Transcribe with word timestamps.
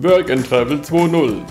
Work 0.00 0.30
and 0.30 0.48
Travel 0.48 0.76
2.0, 0.76 1.42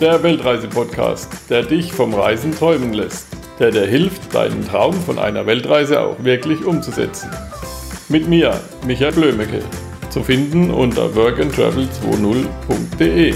der 0.00 0.22
Weltreise-Podcast, 0.22 1.28
der 1.50 1.62
dich 1.62 1.92
vom 1.92 2.14
Reisen 2.14 2.54
träumen 2.54 2.94
lässt, 2.94 3.26
der 3.58 3.70
dir 3.70 3.84
hilft, 3.84 4.34
deinen 4.34 4.66
Traum 4.66 4.94
von 4.94 5.18
einer 5.18 5.44
Weltreise 5.44 6.00
auch 6.00 6.16
wirklich 6.24 6.64
umzusetzen. 6.64 7.28
Mit 8.08 8.26
mir, 8.26 8.58
Michael 8.86 9.12
Blömecke, 9.12 9.60
zu 10.08 10.22
finden 10.22 10.70
unter 10.70 11.08
workandtravel20.de. 11.08 13.34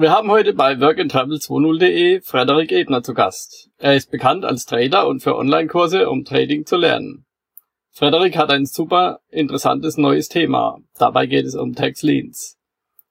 Wir 0.00 0.12
haben 0.12 0.30
heute 0.30 0.54
bei 0.54 0.72
workandtravel20.de 0.76 2.22
Frederik 2.22 2.72
Ebner 2.72 3.02
zu 3.02 3.12
Gast. 3.12 3.68
Er 3.76 3.96
ist 3.96 4.10
bekannt 4.10 4.46
als 4.46 4.64
Trader 4.64 5.06
und 5.06 5.20
für 5.20 5.36
Online-Kurse, 5.36 6.08
um 6.08 6.24
Trading 6.24 6.64
zu 6.64 6.78
lernen. 6.78 7.26
Frederik 7.90 8.38
hat 8.38 8.50
ein 8.50 8.64
super 8.64 9.20
interessantes 9.28 9.98
neues 9.98 10.30
Thema. 10.30 10.78
Dabei 10.98 11.26
geht 11.26 11.44
es 11.44 11.54
um 11.54 11.74
Tax 11.74 12.02
Leans. 12.02 12.56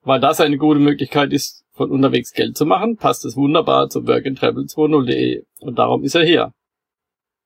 Weil 0.01 0.19
das 0.19 0.41
eine 0.41 0.57
gute 0.57 0.79
Möglichkeit 0.79 1.31
ist, 1.31 1.63
von 1.73 1.91
unterwegs 1.91 2.33
Geld 2.33 2.57
zu 2.57 2.65
machen, 2.65 2.97
passt 2.97 3.23
es 3.23 3.37
wunderbar 3.37 3.89
zu 3.89 3.99
workandtravel20.de 3.99 5.43
und 5.59 5.77
darum 5.77 6.03
ist 6.03 6.15
er 6.15 6.23
hier. 6.23 6.53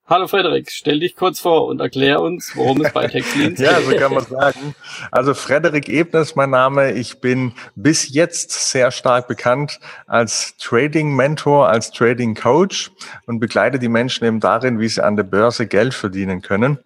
Hallo 0.05 0.27
Frederik, 0.27 0.69
stell 0.69 0.99
dich 0.99 1.15
kurz 1.15 1.39
vor 1.39 1.67
und 1.67 1.79
erklär 1.79 2.21
uns, 2.21 2.57
worum 2.57 2.81
es 2.81 2.91
bei 2.91 3.07
TextLeans 3.07 3.57
geht. 3.57 3.65
ja, 3.65 3.79
so 3.79 3.95
kann 3.95 4.13
man 4.13 4.25
sagen. 4.25 4.75
Also 5.11 5.33
Frederik 5.33 5.87
Ebner 5.87 6.19
ist 6.19 6.35
mein 6.35 6.49
Name. 6.49 6.91
Ich 6.91 7.21
bin 7.21 7.53
bis 7.75 8.13
jetzt 8.13 8.51
sehr 8.51 8.91
stark 8.91 9.29
bekannt 9.29 9.79
als 10.05 10.57
Trading 10.57 11.15
Mentor, 11.15 11.69
als 11.69 11.91
Trading 11.91 12.35
Coach 12.35 12.91
und 13.27 13.39
begleite 13.39 13.79
die 13.79 13.87
Menschen 13.87 14.25
eben 14.25 14.41
darin, 14.41 14.77
wie 14.77 14.89
sie 14.89 15.01
an 15.01 15.15
der 15.15 15.23
Börse 15.23 15.67
Geld 15.67 15.93
verdienen 15.93 16.41
können. 16.41 16.79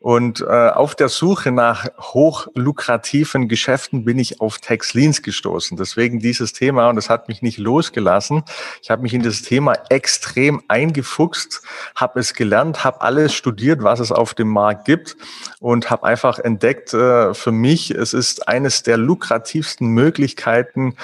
Und 0.00 0.42
äh, 0.42 0.44
auf 0.46 0.94
der 0.94 1.08
Suche 1.08 1.50
nach 1.50 1.88
hochlukrativen 1.98 3.48
Geschäften 3.48 4.04
bin 4.04 4.18
ich 4.18 4.40
auf 4.40 4.58
Tax 4.58 4.94
Leans 4.94 5.22
gestoßen. 5.22 5.76
Deswegen 5.76 6.20
dieses 6.20 6.52
Thema 6.52 6.88
und 6.88 6.98
es 6.98 7.10
hat 7.10 7.28
mich 7.28 7.42
nicht 7.42 7.58
losgelassen. 7.58 8.44
Ich 8.80 8.90
habe 8.90 9.02
mich 9.02 9.12
in 9.12 9.22
das 9.22 9.42
Thema 9.42 9.74
extrem 9.88 10.62
eingefuchst, 10.68 11.62
habe 11.96 12.20
es 12.20 12.34
gelernt, 12.34 12.84
habe 12.84 13.00
alles 13.00 13.34
studiert, 13.34 13.82
was 13.82 13.98
es 13.98 14.12
auf 14.12 14.34
dem 14.34 14.48
Markt 14.48 14.84
gibt 14.84 15.16
und 15.58 15.90
habe 15.90 16.04
einfach 16.04 16.38
entdeckt 16.38 16.94
äh, 16.94 17.34
für 17.34 17.52
mich, 17.52 17.90
es 17.90 18.14
ist 18.14 18.46
eines 18.46 18.84
der 18.84 18.98
lukrativsten 18.98 19.88
Möglichkeiten, 19.88 20.94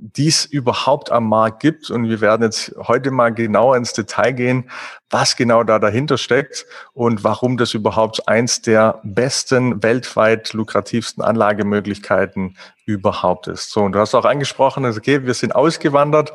dies 0.00 0.44
überhaupt 0.44 1.12
am 1.12 1.28
Markt 1.28 1.60
gibt. 1.60 1.90
Und 1.90 2.08
wir 2.08 2.20
werden 2.20 2.42
jetzt 2.42 2.74
heute 2.78 3.10
mal 3.10 3.32
genauer 3.32 3.76
ins 3.76 3.92
Detail 3.92 4.32
gehen, 4.32 4.70
was 5.10 5.36
genau 5.36 5.62
da 5.62 5.78
dahinter 5.78 6.18
steckt 6.18 6.66
und 6.94 7.22
warum 7.24 7.56
das 7.56 7.74
überhaupt 7.74 8.26
eins 8.28 8.62
der 8.62 9.00
besten, 9.02 9.82
weltweit 9.82 10.52
lukrativsten 10.52 11.22
Anlagemöglichkeiten 11.22 12.56
überhaupt 12.86 13.46
ist. 13.46 13.70
So, 13.70 13.82
und 13.82 13.92
du 13.92 13.98
hast 13.98 14.14
auch 14.14 14.24
angesprochen, 14.24 14.84
also, 14.84 14.98
okay, 14.98 15.24
wir 15.24 15.34
sind 15.34 15.54
ausgewandert. 15.54 16.32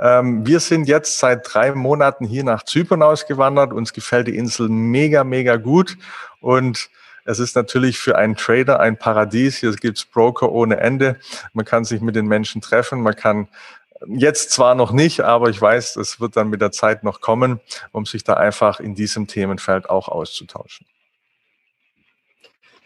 Ähm, 0.00 0.46
wir 0.46 0.60
sind 0.60 0.88
jetzt 0.88 1.18
seit 1.18 1.52
drei 1.52 1.72
Monaten 1.72 2.24
hier 2.24 2.44
nach 2.44 2.62
Zypern 2.64 3.02
ausgewandert. 3.02 3.72
Uns 3.72 3.92
gefällt 3.92 4.28
die 4.28 4.36
Insel 4.36 4.68
mega, 4.68 5.24
mega 5.24 5.56
gut. 5.56 5.96
Und 6.40 6.88
es 7.24 7.38
ist 7.38 7.56
natürlich 7.56 7.98
für 7.98 8.16
einen 8.16 8.36
Trader 8.36 8.80
ein 8.80 8.96
Paradies. 8.96 9.56
Hier 9.56 9.72
gibt's 9.72 10.04
Broker 10.04 10.50
ohne 10.50 10.78
Ende. 10.78 11.16
Man 11.52 11.64
kann 11.64 11.84
sich 11.84 12.00
mit 12.00 12.16
den 12.16 12.26
Menschen 12.26 12.60
treffen. 12.60 13.02
Man 13.02 13.16
kann 13.16 13.48
jetzt 14.08 14.50
zwar 14.50 14.74
noch 14.74 14.92
nicht, 14.92 15.20
aber 15.20 15.48
ich 15.48 15.60
weiß, 15.60 15.96
es 15.96 16.20
wird 16.20 16.36
dann 16.36 16.48
mit 16.48 16.60
der 16.60 16.72
Zeit 16.72 17.04
noch 17.04 17.20
kommen, 17.20 17.60
um 17.92 18.06
sich 18.06 18.24
da 18.24 18.34
einfach 18.34 18.80
in 18.80 18.94
diesem 18.94 19.26
Themenfeld 19.26 19.88
auch 19.88 20.08
auszutauschen. 20.08 20.86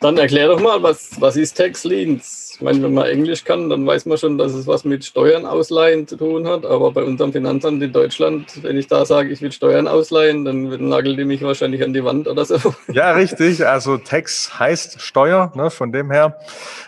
Dann 0.06 0.18
erklär 0.18 0.46
doch 0.46 0.60
mal, 0.60 0.80
was, 0.84 1.20
was 1.20 1.34
ist 1.34 1.56
Tax 1.56 1.82
Liens? 1.82 2.52
Ich 2.54 2.60
meine, 2.60 2.80
wenn 2.80 2.94
man 2.94 3.06
Englisch 3.06 3.42
kann, 3.42 3.68
dann 3.68 3.84
weiß 3.84 4.06
man 4.06 4.16
schon, 4.16 4.38
dass 4.38 4.54
es 4.54 4.68
was 4.68 4.84
mit 4.84 5.04
Steuern 5.04 5.44
ausleihen 5.44 6.06
zu 6.06 6.16
tun 6.16 6.46
hat. 6.46 6.64
Aber 6.64 6.92
bei 6.92 7.02
unserem 7.02 7.32
Finanzamt 7.32 7.82
in 7.82 7.92
Deutschland, 7.92 8.62
wenn 8.62 8.76
ich 8.76 8.86
da 8.86 9.04
sage, 9.04 9.30
ich 9.30 9.42
will 9.42 9.50
Steuern 9.50 9.88
ausleihen, 9.88 10.44
dann 10.44 10.88
nagelt 10.88 11.18
die 11.18 11.24
mich 11.24 11.42
wahrscheinlich 11.42 11.82
an 11.82 11.92
die 11.92 12.04
Wand 12.04 12.28
oder 12.28 12.44
so. 12.44 12.72
Ja, 12.92 13.10
richtig. 13.10 13.66
Also 13.66 13.98
Tax 13.98 14.60
heißt 14.60 15.00
Steuer, 15.00 15.52
ne, 15.56 15.70
von 15.70 15.90
dem 15.90 16.12
her. 16.12 16.38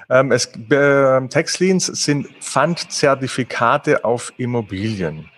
Ähm, 0.09 0.31
es, 0.31 0.47
äh, 0.71 1.27
Tax 1.29 1.59
Liens 1.59 1.87
sind 1.87 2.29
Pfandzertifikate 2.41 4.05
auf 4.05 4.33
Immobilien. 4.37 5.29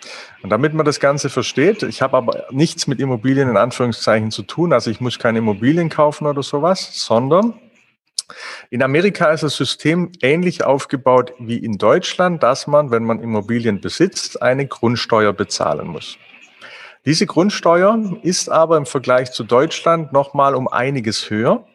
Und 0.42 0.50
damit 0.50 0.74
man 0.74 0.84
das 0.84 1.00
Ganze 1.00 1.30
versteht, 1.30 1.82
ich 1.82 2.02
habe 2.02 2.19
aber 2.19 2.44
nichts 2.50 2.86
mit 2.86 3.00
Immobilien 3.00 3.48
in 3.48 3.56
Anführungszeichen 3.56 4.30
zu 4.30 4.42
tun, 4.42 4.74
also 4.74 4.90
ich 4.90 5.00
muss 5.00 5.19
keine 5.19 5.38
Immobilien 5.38 5.88
kaufen 5.88 6.26
oder 6.26 6.42
sowas, 6.42 6.90
sondern 6.92 7.54
in 8.72 8.84
Amerika 8.84 9.32
ist 9.32 9.42
das 9.42 9.56
System 9.56 10.12
ähnlich 10.22 10.64
aufgebaut 10.64 11.34
wie 11.41 11.58
in 11.58 11.76
Deutschland, 11.76 12.42
dass 12.44 12.69
man, 12.69 12.92
wenn 12.92 13.03
man 13.03 13.20
Immobilien 13.20 13.81
besitzt, 13.81 14.41
eine 14.41 14.66
Grundsteuer 14.66 15.32
bezahlen 15.32 15.88
muss. 15.88 16.16
Diese 17.04 17.26
Grundsteuer 17.26 17.98
ist 18.22 18.48
aber 18.48 18.76
im 18.76 18.86
Vergleich 18.86 19.32
zu 19.32 19.42
Deutschland 19.42 20.12
nochmal 20.12 20.54
um 20.54 20.69
einiges 20.69 21.31
höher. 21.31 21.66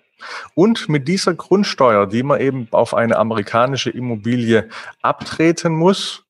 Und 0.53 0.88
mit 0.88 1.09
dieser 1.09 1.33
Grundsteuer, 1.33 2.07
die 2.07 2.23
man 2.23 2.39
eben 2.39 2.67
auf 2.72 2.94
eine 2.94 3.17
amerikanische 3.17 3.89
Immobilie 3.89 4.69
abtreten 5.01 5.73
muss, 5.73 6.25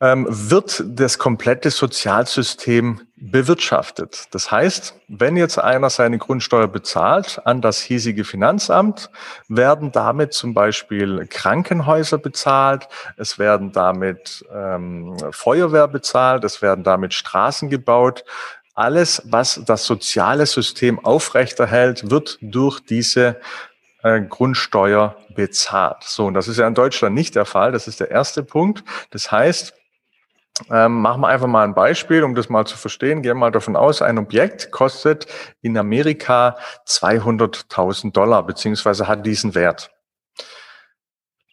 ähm, 0.00 0.26
wird 0.28 0.82
das 0.86 1.18
komplette 1.18 1.70
Sozialsystem 1.70 3.02
bewirtschaftet. 3.16 4.28
Das 4.30 4.50
heißt, 4.50 4.94
wenn 5.08 5.36
jetzt 5.36 5.58
einer 5.58 5.90
seine 5.90 6.16
Grundsteuer 6.16 6.68
bezahlt 6.68 7.40
an 7.44 7.60
das 7.60 7.80
hiesige 7.80 8.24
Finanzamt, 8.24 9.10
werden 9.48 9.92
damit 9.92 10.32
zum 10.32 10.54
Beispiel 10.54 11.26
Krankenhäuser 11.28 12.16
bezahlt, 12.16 12.88
es 13.18 13.38
werden 13.38 13.72
damit 13.72 14.44
ähm, 14.54 15.16
Feuerwehr 15.32 15.86
bezahlt, 15.86 16.44
es 16.44 16.62
werden 16.62 16.82
damit 16.82 17.12
Straßen 17.12 17.68
gebaut. 17.68 18.24
Alles, 18.74 19.22
was 19.26 19.60
das 19.66 19.84
soziale 19.84 20.46
System 20.46 21.04
aufrechterhält, 21.04 22.10
wird 22.10 22.38
durch 22.40 22.80
diese 22.80 23.38
äh, 24.02 24.22
Grundsteuer 24.22 25.16
bezahlt. 25.34 26.04
So, 26.04 26.24
und 26.24 26.34
das 26.34 26.48
ist 26.48 26.56
ja 26.56 26.66
in 26.66 26.74
Deutschland 26.74 27.14
nicht 27.14 27.34
der 27.34 27.44
Fall. 27.44 27.72
Das 27.72 27.86
ist 27.86 28.00
der 28.00 28.10
erste 28.10 28.42
Punkt. 28.42 28.82
Das 29.10 29.30
heißt, 29.30 29.74
ähm, 30.70 31.00
machen 31.00 31.22
wir 31.22 31.28
einfach 31.28 31.46
mal 31.46 31.64
ein 31.64 31.74
Beispiel, 31.74 32.24
um 32.24 32.34
das 32.34 32.48
mal 32.48 32.66
zu 32.66 32.76
verstehen. 32.76 33.22
Gehen 33.22 33.30
wir 33.30 33.34
mal 33.34 33.50
davon 33.50 33.76
aus, 33.76 34.02
ein 34.02 34.18
Objekt 34.18 34.70
kostet 34.70 35.26
in 35.62 35.76
Amerika 35.78 36.56
200.000 36.86 38.12
Dollar, 38.12 38.44
beziehungsweise 38.44 39.08
hat 39.08 39.24
diesen 39.24 39.54
Wert. 39.54 39.90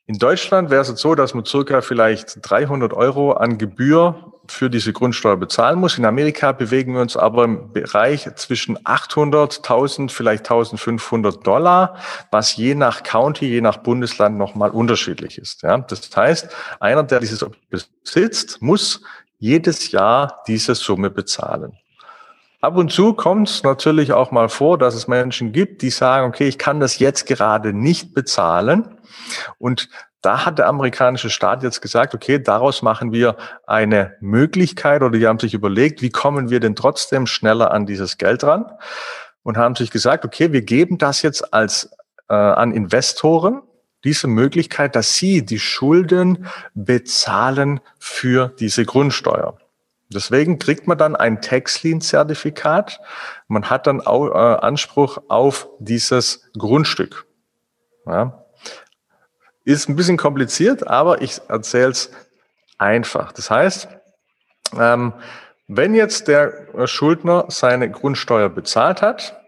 In 0.10 0.20
Deutschland 0.20 0.70
wäre 0.70 0.82
es 0.82 0.88
jetzt 0.88 1.02
so, 1.02 1.16
dass 1.16 1.34
man 1.34 1.44
circa 1.44 1.82
vielleicht 1.82 2.38
300 2.42 2.94
Euro 2.94 3.34
an 3.34 3.58
Gebühr 3.58 4.32
für 4.48 4.70
diese 4.70 4.94
Grundsteuer 4.94 5.36
bezahlen 5.36 5.80
muss. 5.80 5.98
In 5.98 6.06
Amerika 6.06 6.54
bewegen 6.54 6.94
wir 6.94 7.02
uns 7.02 7.18
aber 7.18 7.44
im 7.44 7.74
Bereich 7.74 8.34
zwischen 8.36 8.78
800, 8.86 9.58
1000, 9.58 10.10
vielleicht 10.10 10.50
1500 10.50 11.46
Dollar, 11.46 11.98
was 12.32 12.56
je 12.56 12.74
nach 12.74 13.04
County, 13.04 13.48
je 13.48 13.60
nach 13.60 13.78
Bundesland 13.78 14.38
nochmal 14.38 14.70
unterschiedlich 14.70 15.38
ist. 15.38 15.64
Ja, 15.64 15.78
das 15.78 16.10
heißt, 16.16 16.56
einer, 16.80 17.04
der 17.04 17.20
dieses 17.20 17.46
besitzt, 17.70 18.62
muss 18.62 19.02
jedes 19.40 19.92
Jahr 19.92 20.42
diese 20.48 20.74
Summe 20.76 21.10
bezahlen. 21.10 21.78
Ab 22.60 22.76
und 22.76 22.92
zu 22.92 23.14
kommt 23.14 23.50
es 23.50 23.64
natürlich 23.64 24.14
auch 24.14 24.32
mal 24.32 24.50
vor, 24.50 24.78
dass 24.78 24.96
es 24.96 25.08
Menschen 25.08 25.52
gibt, 25.52 25.84
die 25.84 25.92
sagen, 25.92 26.28
okay, 26.28 26.48
ich 26.48 26.58
kann 26.58 26.80
das 26.80 26.98
jetzt 26.98 27.28
gerade 27.28 27.72
nicht 27.72 28.14
bezahlen 28.16 28.98
und 29.60 29.90
da 30.22 30.46
hat 30.46 30.58
der 30.58 30.68
amerikanische 30.68 31.30
Staat 31.30 31.64
jetzt 31.64 31.82
gesagt, 31.82 32.16
okay, 32.16 32.40
daraus 32.40 32.82
machen 32.82 33.12
wir 33.12 33.38
eine 33.66 34.16
Möglichkeit 34.20 35.02
oder 35.02 35.18
die 35.18 35.28
haben 35.28 35.40
sich 35.40 35.54
überlegt, 35.54 36.02
wie 36.02 36.10
kommen 36.10 36.50
wir 36.50 36.60
denn 36.60 36.76
trotzdem 36.76 37.28
schneller 37.28 37.72
an 37.72 37.86
dieses 37.86 38.18
Geld 38.18 38.44
ran? 38.44 38.66
Und 39.44 39.58
haben 39.58 39.76
sich 39.76 39.92
gesagt, 39.92 40.26
okay, 40.26 40.52
wir 40.52 40.64
geben 40.64 40.98
das 40.98 41.22
jetzt 41.22 41.54
als 41.54 41.92
äh, 42.28 42.34
an 42.34 42.74
Investoren 42.74 43.62
diese 44.04 44.28
Möglichkeit, 44.28 44.96
dass 44.96 45.16
sie 45.16 45.46
die 45.46 45.60
Schulden 45.60 46.48
bezahlen 46.74 47.80
für 48.00 48.50
diese 48.60 48.84
Grundsteuer. 48.84 49.58
Deswegen 50.10 50.58
kriegt 50.58 50.88
man 50.88 50.98
dann 50.98 51.16
ein 51.16 51.42
Tax-Lien-Zertifikat. 51.42 53.02
Man 53.48 53.70
hat 53.70 53.88
dann 53.88 54.02
auch, 54.02 54.30
äh, 54.30 54.60
Anspruch 54.60 55.18
auf 55.28 55.68
dieses 55.80 56.50
Grundstück. 56.58 57.26
Ja. 58.06 58.46
Ist 59.66 59.90
ein 59.90 59.98
bisschen 59.98 60.18
kompliziert, 60.18 60.88
aber 60.88 61.22
ich 61.22 61.42
erzähle 61.50 61.90
es 61.92 62.12
einfach. 62.78 63.34
Das 63.34 63.52
heißt, 63.52 63.90
ähm, 64.80 65.14
wenn 65.68 65.94
jetzt 65.94 66.30
der 66.30 66.88
Schuldner 66.88 67.46
seine 67.50 67.92
Grundsteuer 67.92 68.48
bezahlt 68.48 69.02
hat, 69.02 69.42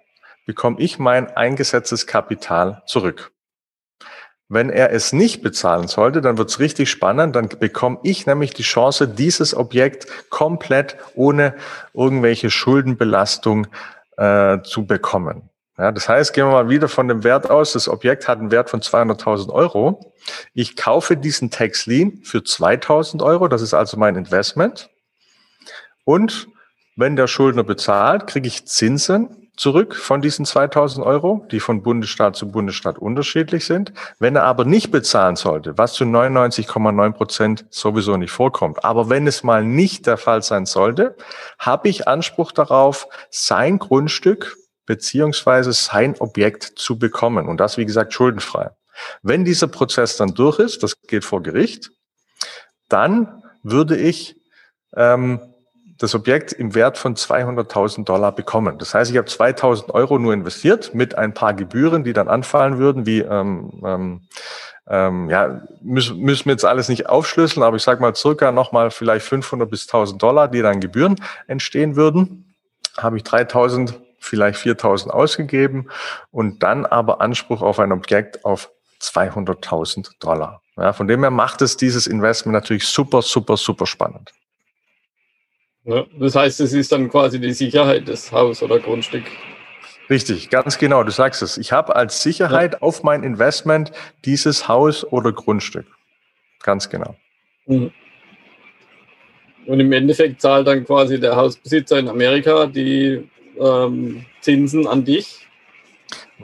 bekomme 0.45 0.79
ich 0.79 0.99
mein 0.99 1.27
eingesetztes 1.37 2.05
Kapital 2.05 2.81
zurück. 2.85 3.31
Wenn 4.51 4.71
er 4.71 4.91
es 4.91 5.13
nicht 5.13 5.43
bezahlen 5.43 5.87
sollte, 5.87 6.21
dann 6.21 6.39
wird 6.39 6.49
es 6.49 6.59
richtig 6.59 6.89
spannend. 6.89 7.35
Dann 7.35 7.49
bekomme 7.49 7.99
ich 8.01 8.25
nämlich 8.25 8.51
die 8.51 8.63
Chance, 8.63 9.07
dieses 9.07 9.55
Objekt 9.55 10.07
komplett 10.31 10.97
ohne 11.13 11.53
irgendwelche 11.93 12.49
Schuldenbelastung 12.49 13.67
äh, 14.17 14.57
zu 14.63 14.87
bekommen. 14.87 15.49
Ja, 15.77 15.91
das 15.91 16.09
heißt, 16.09 16.33
gehen 16.33 16.47
wir 16.47 16.51
mal 16.51 16.69
wieder 16.69 16.89
von 16.89 17.07
dem 17.07 17.23
Wert 17.23 17.49
aus. 17.49 17.73
Das 17.73 17.87
Objekt 17.87 18.27
hat 18.27 18.39
einen 18.39 18.49
Wert 18.49 18.71
von 18.71 18.81
200.000 18.81 19.49
Euro. 19.53 20.13
Ich 20.55 20.75
kaufe 20.75 21.15
diesen 21.15 21.51
Tax 21.51 21.85
Lien 21.85 22.21
für 22.23 22.39
2.000 22.39 23.23
Euro. 23.23 23.47
Das 23.47 23.61
ist 23.61 23.75
also 23.75 23.97
mein 23.97 24.15
Investment. 24.15 24.89
Und 26.05 26.47
wenn 26.95 27.15
der 27.15 27.27
Schuldner 27.27 27.63
bezahlt, 27.63 28.25
kriege 28.25 28.47
ich 28.47 28.65
Zinsen 28.65 29.38
zurück 29.59 29.97
von 29.97 30.21
diesen 30.21 30.45
2000 30.45 31.05
Euro, 31.05 31.45
die 31.51 31.59
von 31.59 31.83
Bundesstaat 31.83 32.37
zu 32.37 32.49
Bundesstaat 32.49 32.97
unterschiedlich 32.97 33.65
sind. 33.65 33.91
Wenn 34.17 34.37
er 34.37 34.45
aber 34.45 34.63
nicht 34.63 34.89
bezahlen 34.89 35.35
sollte, 35.35 35.77
was 35.77 35.93
zu 35.93 36.05
99,9 36.05 37.11
Prozent 37.11 37.65
sowieso 37.69 38.15
nicht 38.15 38.31
vorkommt, 38.31 38.85
aber 38.85 39.09
wenn 39.09 39.27
es 39.27 39.43
mal 39.43 39.65
nicht 39.65 40.07
der 40.07 40.17
Fall 40.17 40.41
sein 40.43 40.65
sollte, 40.65 41.17
habe 41.59 41.89
ich 41.89 42.07
Anspruch 42.07 42.53
darauf, 42.53 43.07
sein 43.31 43.79
Grundstück 43.79 44.55
beziehungsweise 44.85 45.73
sein 45.73 46.15
Objekt 46.19 46.63
zu 46.63 46.97
bekommen. 46.97 47.49
Und 47.49 47.59
das, 47.59 47.77
wie 47.77 47.85
gesagt, 47.85 48.13
schuldenfrei. 48.13 48.71
Wenn 49.23 49.43
dieser 49.43 49.67
Prozess 49.67 50.15
dann 50.15 50.33
durch 50.33 50.59
ist, 50.59 50.83
das 50.83 51.01
geht 51.01 51.25
vor 51.25 51.43
Gericht, 51.43 51.91
dann 52.87 53.43
würde 53.61 53.97
ich 53.97 54.37
ähm, 54.95 55.41
das 55.99 56.15
Objekt 56.15 56.53
im 56.53 56.73
Wert 56.75 56.97
von 56.97 57.15
200.000 57.15 58.05
Dollar 58.05 58.31
bekommen. 58.31 58.77
Das 58.79 58.93
heißt, 58.93 59.11
ich 59.11 59.17
habe 59.17 59.27
2.000 59.27 59.91
Euro 59.91 60.17
nur 60.17 60.33
investiert 60.33 60.95
mit 60.95 61.15
ein 61.15 61.33
paar 61.33 61.53
Gebühren, 61.53 62.03
die 62.03 62.13
dann 62.13 62.29
anfallen 62.29 62.79
würden, 62.79 63.05
wie 63.05 63.19
ähm, 63.19 63.81
ähm, 63.85 64.21
ähm, 64.87 65.29
ja 65.29 65.61
müssen, 65.81 66.19
müssen 66.19 66.45
wir 66.45 66.53
jetzt 66.53 66.65
alles 66.65 66.87
nicht 66.87 67.07
aufschlüsseln, 67.07 67.63
aber 67.63 67.75
ich 67.75 67.83
sage 67.83 68.01
mal 68.01 68.15
circa 68.15 68.51
nochmal 68.51 68.91
vielleicht 68.91 69.25
500 69.25 69.69
bis 69.69 69.87
1.000 69.89 70.17
Dollar, 70.17 70.47
die 70.47 70.61
dann 70.61 70.79
Gebühren 70.79 71.15
entstehen 71.47 71.97
würden. 71.97 72.55
Habe 72.97 73.17
ich 73.17 73.23
3.000, 73.23 73.93
vielleicht 74.19 74.59
4.000 74.59 75.09
ausgegeben 75.09 75.89
und 76.31 76.63
dann 76.63 76.85
aber 76.85 77.19
Anspruch 77.19 77.61
auf 77.61 77.77
ein 77.77 77.91
Objekt 77.91 78.45
auf 78.45 78.71
200.000 79.01 80.11
Dollar. 80.19 80.61
Ja, 80.77 80.93
von 80.93 81.07
dem 81.07 81.21
her 81.21 81.31
macht 81.31 81.61
es 81.61 81.75
dieses 81.75 82.07
Investment 82.07 82.53
natürlich 82.53 82.85
super, 82.85 83.21
super, 83.21 83.57
super 83.57 83.85
spannend. 83.85 84.31
Ja, 85.89 86.05
das 86.19 86.35
heißt, 86.35 86.61
es 86.61 86.73
ist 86.73 86.91
dann 86.91 87.09
quasi 87.09 87.39
die 87.39 87.51
Sicherheit 87.51 88.07
des 88.07 88.31
Haus 88.31 88.61
oder 88.61 88.77
Grundstück. 88.77 89.23
Richtig, 90.07 90.51
ganz 90.51 90.77
genau, 90.77 91.03
du 91.03 91.09
sagst 91.09 91.41
es. 91.41 91.57
Ich 91.57 91.71
habe 91.71 91.95
als 91.95 92.21
Sicherheit 92.21 92.73
ja. 92.73 92.81
auf 92.81 93.01
mein 93.01 93.23
Investment 93.23 93.91
dieses 94.23 94.67
Haus 94.67 95.03
oder 95.03 95.31
Grundstück. 95.31 95.87
Ganz 96.61 96.89
genau. 96.89 97.15
Mhm. 97.65 97.91
Und 99.65 99.79
im 99.79 99.91
Endeffekt 99.91 100.41
zahlt 100.41 100.67
dann 100.67 100.85
quasi 100.85 101.19
der 101.19 101.35
Hausbesitzer 101.35 101.97
in 101.97 102.07
Amerika 102.07 102.67
die 102.67 103.27
ähm, 103.59 104.25
Zinsen 104.41 104.85
an 104.85 105.03
dich 105.03 105.47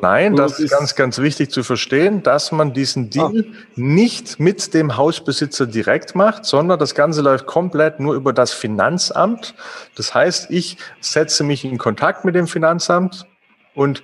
Nein, 0.02 0.36
das 0.36 0.60
ist 0.60 0.72
ganz, 0.72 0.96
ganz 0.96 1.20
wichtig 1.20 1.52
zu 1.52 1.64
verstehen, 1.64 2.22
dass 2.22 2.52
man 2.52 2.74
diesen 2.74 3.06
ah. 3.06 3.10
Deal 3.30 3.46
ah. 3.48 3.58
nicht 3.76 4.40
mit 4.40 4.74
dem 4.74 4.98
Hausbesitzer 4.98 5.66
direkt 5.66 6.16
macht, 6.16 6.46
sondern 6.46 6.80
das 6.80 6.96
Ganze 6.96 7.22
läuft 7.22 7.46
komplett 7.46 8.00
nur 8.00 8.14
über 8.14 8.34
das 8.34 8.52
Finanzamt. 8.52 9.56
Das 9.96 10.14
heißt, 10.14 10.52
ich 10.52 10.78
setze 11.00 11.44
mich 11.44 11.64
in 11.64 11.78
Kontakt 11.78 12.26
mit 12.26 12.36
dem 12.36 12.48
Finanzamt 12.48 13.26
und 13.74 14.04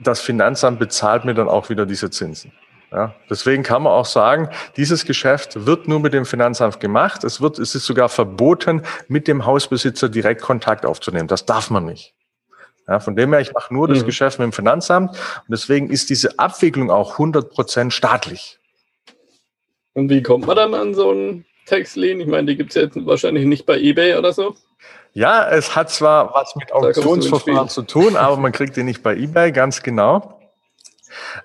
das 0.00 0.20
Finanzamt 0.20 0.78
bezahlt 0.78 1.24
mir 1.24 1.34
dann 1.34 1.48
auch 1.48 1.68
wieder 1.68 1.86
diese 1.86 2.10
Zinsen. 2.10 2.52
Ja, 2.92 3.12
deswegen 3.28 3.64
kann 3.64 3.82
man 3.82 3.92
auch 3.92 4.06
sagen, 4.06 4.50
dieses 4.76 5.04
Geschäft 5.04 5.66
wird 5.66 5.88
nur 5.88 5.98
mit 5.98 6.14
dem 6.14 6.24
Finanzamt 6.24 6.78
gemacht. 6.78 7.24
Es 7.24 7.40
wird, 7.40 7.58
es 7.58 7.74
ist 7.74 7.86
sogar 7.86 8.08
verboten, 8.08 8.82
mit 9.08 9.26
dem 9.26 9.46
Hausbesitzer 9.46 10.08
direkt 10.08 10.42
Kontakt 10.42 10.86
aufzunehmen. 10.86 11.26
Das 11.26 11.44
darf 11.44 11.70
man 11.70 11.86
nicht. 11.86 12.14
Ja, 12.86 13.00
von 13.00 13.16
dem 13.16 13.32
her, 13.32 13.40
ich 13.40 13.52
mache 13.52 13.72
nur 13.72 13.88
das 13.88 14.02
mhm. 14.02 14.06
Geschäft 14.06 14.38
mit 14.38 14.44
dem 14.44 14.52
Finanzamt 14.52 15.10
und 15.10 15.48
deswegen 15.48 15.90
ist 15.90 16.10
diese 16.10 16.38
Abwicklung 16.38 16.90
auch 16.90 17.12
100 17.12 17.50
Prozent 17.50 17.92
staatlich. 17.92 18.58
Und 19.94 20.10
wie 20.10 20.22
kommt 20.22 20.46
man 20.46 20.56
dann 20.56 20.74
an 20.74 20.94
so 20.94 21.10
einen 21.10 21.46
Textlien? 21.66 22.20
Ich 22.20 22.26
meine, 22.26 22.46
die 22.46 22.56
gibt 22.56 22.70
es 22.70 22.82
jetzt 22.82 23.06
wahrscheinlich 23.06 23.46
nicht 23.46 23.64
bei 23.64 23.78
eBay 23.78 24.16
oder 24.16 24.32
so. 24.32 24.54
Ja, 25.14 25.48
es 25.48 25.76
hat 25.76 25.90
zwar 25.90 26.34
was 26.34 26.56
mit 26.56 26.72
Auktionsverfahren 26.72 27.68
zu 27.68 27.82
tun, 27.82 28.16
aber 28.16 28.36
man 28.36 28.50
kriegt 28.50 28.76
den 28.76 28.86
nicht 28.86 29.02
bei 29.02 29.16
eBay, 29.16 29.52
ganz 29.52 29.82
genau. 29.82 30.40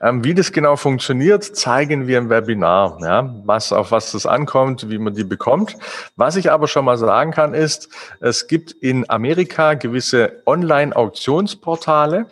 Ähm, 0.01 0.23
wie 0.23 0.33
das 0.33 0.51
genau 0.51 0.75
funktioniert, 0.75 1.43
zeigen 1.43 2.07
wir 2.07 2.17
im 2.17 2.29
Webinar, 2.29 2.97
ja, 3.01 3.33
was, 3.45 3.71
auf 3.71 3.91
was 3.91 4.11
das 4.11 4.25
ankommt, 4.25 4.89
wie 4.89 4.97
man 4.97 5.13
die 5.13 5.23
bekommt. 5.23 5.75
Was 6.15 6.35
ich 6.35 6.51
aber 6.51 6.67
schon 6.67 6.85
mal 6.85 6.97
sagen 6.97 7.31
kann, 7.31 7.53
ist, 7.53 7.89
es 8.19 8.47
gibt 8.47 8.71
in 8.71 9.09
Amerika 9.09 9.73
gewisse 9.73 10.41
Online-Auktionsportale, 10.45 12.25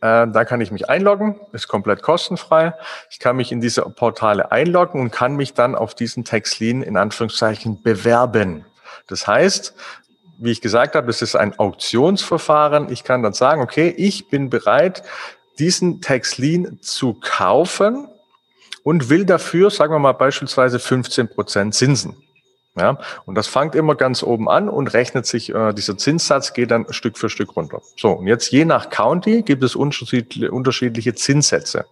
äh, 0.00 0.26
da 0.28 0.44
kann 0.44 0.60
ich 0.60 0.70
mich 0.70 0.90
einloggen, 0.90 1.40
ist 1.52 1.68
komplett 1.68 2.02
kostenfrei. 2.02 2.74
Ich 3.10 3.18
kann 3.18 3.36
mich 3.36 3.50
in 3.50 3.60
diese 3.60 3.82
Portale 3.82 4.52
einloggen 4.52 5.00
und 5.00 5.10
kann 5.10 5.36
mich 5.36 5.54
dann 5.54 5.74
auf 5.74 5.94
diesen 5.94 6.24
Textlin 6.24 6.82
in 6.82 6.96
Anführungszeichen 6.96 7.82
bewerben. 7.82 8.66
Das 9.06 9.26
heißt, 9.26 9.74
wie 10.38 10.50
ich 10.50 10.60
gesagt 10.60 10.94
habe, 10.94 11.08
es 11.08 11.22
ist 11.22 11.34
ein 11.34 11.58
Auktionsverfahren. 11.58 12.92
Ich 12.92 13.04
kann 13.04 13.22
dann 13.22 13.32
sagen, 13.32 13.62
okay, 13.62 13.88
ich 13.96 14.28
bin 14.28 14.50
bereit, 14.50 15.02
diesen 15.58 16.00
Texlin 16.00 16.78
zu 16.82 17.14
kaufen 17.14 18.08
und 18.82 19.08
will 19.10 19.24
dafür, 19.24 19.70
sagen 19.70 19.92
wir 19.92 19.98
mal 19.98 20.12
beispielsweise 20.12 20.78
15 20.78 21.28
Prozent 21.28 21.74
Zinsen. 21.74 22.16
Ja, 22.78 22.98
und 23.24 23.36
das 23.36 23.46
fängt 23.46 23.74
immer 23.74 23.94
ganz 23.94 24.22
oben 24.22 24.50
an 24.50 24.68
und 24.68 24.92
rechnet 24.92 25.24
sich, 25.24 25.54
äh, 25.54 25.72
dieser 25.72 25.96
Zinssatz 25.96 26.52
geht 26.52 26.70
dann 26.70 26.92
Stück 26.92 27.16
für 27.16 27.30
Stück 27.30 27.56
runter. 27.56 27.80
So, 27.96 28.10
und 28.12 28.26
jetzt 28.26 28.52
je 28.52 28.66
nach 28.66 28.90
County 28.90 29.42
gibt 29.42 29.64
es 29.64 29.74
unterschiedliche 29.74 31.14
Zinssätze. 31.14 31.86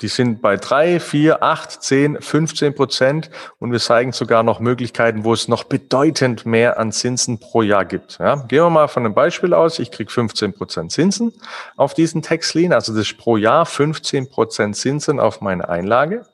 Die 0.00 0.08
sind 0.08 0.42
bei 0.42 0.56
drei, 0.56 0.98
vier, 0.98 1.42
acht, 1.42 1.82
zehn, 1.82 2.20
15 2.20 2.74
Prozent 2.74 3.30
und 3.60 3.70
wir 3.70 3.78
zeigen 3.78 4.12
sogar 4.12 4.42
noch 4.42 4.58
Möglichkeiten, 4.58 5.22
wo 5.22 5.32
es 5.32 5.46
noch 5.46 5.64
bedeutend 5.64 6.46
mehr 6.46 6.78
an 6.80 6.90
Zinsen 6.90 7.38
pro 7.38 7.62
Jahr 7.62 7.84
gibt. 7.84 8.18
Ja, 8.18 8.34
gehen 8.34 8.64
wir 8.64 8.70
mal 8.70 8.88
von 8.88 9.04
einem 9.04 9.14
Beispiel 9.14 9.54
aus. 9.54 9.78
Ich 9.78 9.92
kriege 9.92 10.10
15 10.10 10.52
Prozent 10.54 10.90
Zinsen 10.90 11.32
auf 11.76 11.94
diesen 11.94 12.22
Textlin, 12.22 12.72
also 12.72 12.92
das 12.92 13.02
ist 13.02 13.18
pro 13.18 13.36
Jahr 13.36 13.66
15 13.66 14.28
Prozent 14.28 14.76
Zinsen 14.76 15.20
auf 15.20 15.40
meine 15.40 15.68
Einlage. 15.68 16.26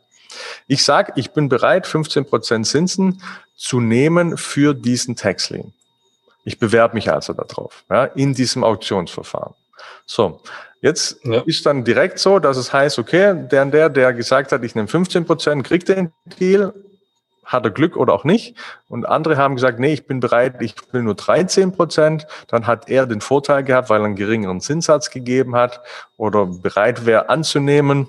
Ich 0.67 0.83
sage, 0.85 1.13
ich 1.17 1.33
bin 1.33 1.49
bereit, 1.49 1.87
15 1.87 2.25
Prozent 2.25 2.67
Zinsen 2.67 3.23
zu 3.57 3.81
nehmen 3.81 4.39
für 4.39 4.75
diesen 4.75 5.17
Textlin. 5.17 5.75
Ich 6.45 6.59
bewerbe 6.59 6.95
mich 6.95 7.13
also 7.13 7.35
darauf, 7.35 7.85
ja, 7.91 8.05
in 8.05 8.33
diesem 8.33 8.65
Auktionsverfahren. 8.65 9.55
So, 10.07 10.41
Jetzt 10.81 11.21
ja. 11.25 11.43
ist 11.45 11.67
dann 11.67 11.85
direkt 11.85 12.19
so, 12.19 12.39
dass 12.39 12.57
es 12.57 12.73
heißt, 12.73 12.99
okay, 12.99 13.35
der 13.35 13.63
und 13.63 13.73
der, 13.73 13.91
der 13.91 14.15
gesagt 14.15 14.53
hat, 14.53 14.65
ich 14.65 14.75
nehme 14.75 14.89
15 14.89 15.27
Prozent, 15.27 15.65
kriegt 15.65 15.89
den 15.89 16.13
Deal, 16.39 16.73
hat 17.45 17.65
er 17.65 17.71
Glück 17.71 17.97
oder 17.97 18.15
auch 18.15 18.25
nicht. 18.25 18.57
Und 18.89 19.05
andere 19.05 19.37
haben 19.37 19.57
gesagt, 19.57 19.79
nee, 19.79 19.93
ich 19.93 20.07
bin 20.07 20.21
bereit, 20.21 20.55
ich 20.61 20.75
will 20.93 21.03
nur 21.03 21.17
13 21.17 21.73
Prozent. 21.73 22.27
Dann 22.49 22.67
hat 22.67 22.89
er 22.89 23.07
den 23.07 23.21
Vorteil 23.21 23.63
gehabt, 23.63 23.91
weil 23.91 24.01
er 24.01 24.07
einen 24.07 24.17
geringeren 24.17 24.61
Zinssatz 24.61 25.11
gegeben 25.11 25.55
hat 25.55 25.81
oder 26.17 26.47
bereit 26.47 27.05
wäre 27.05 27.29
anzunehmen. 27.29 28.09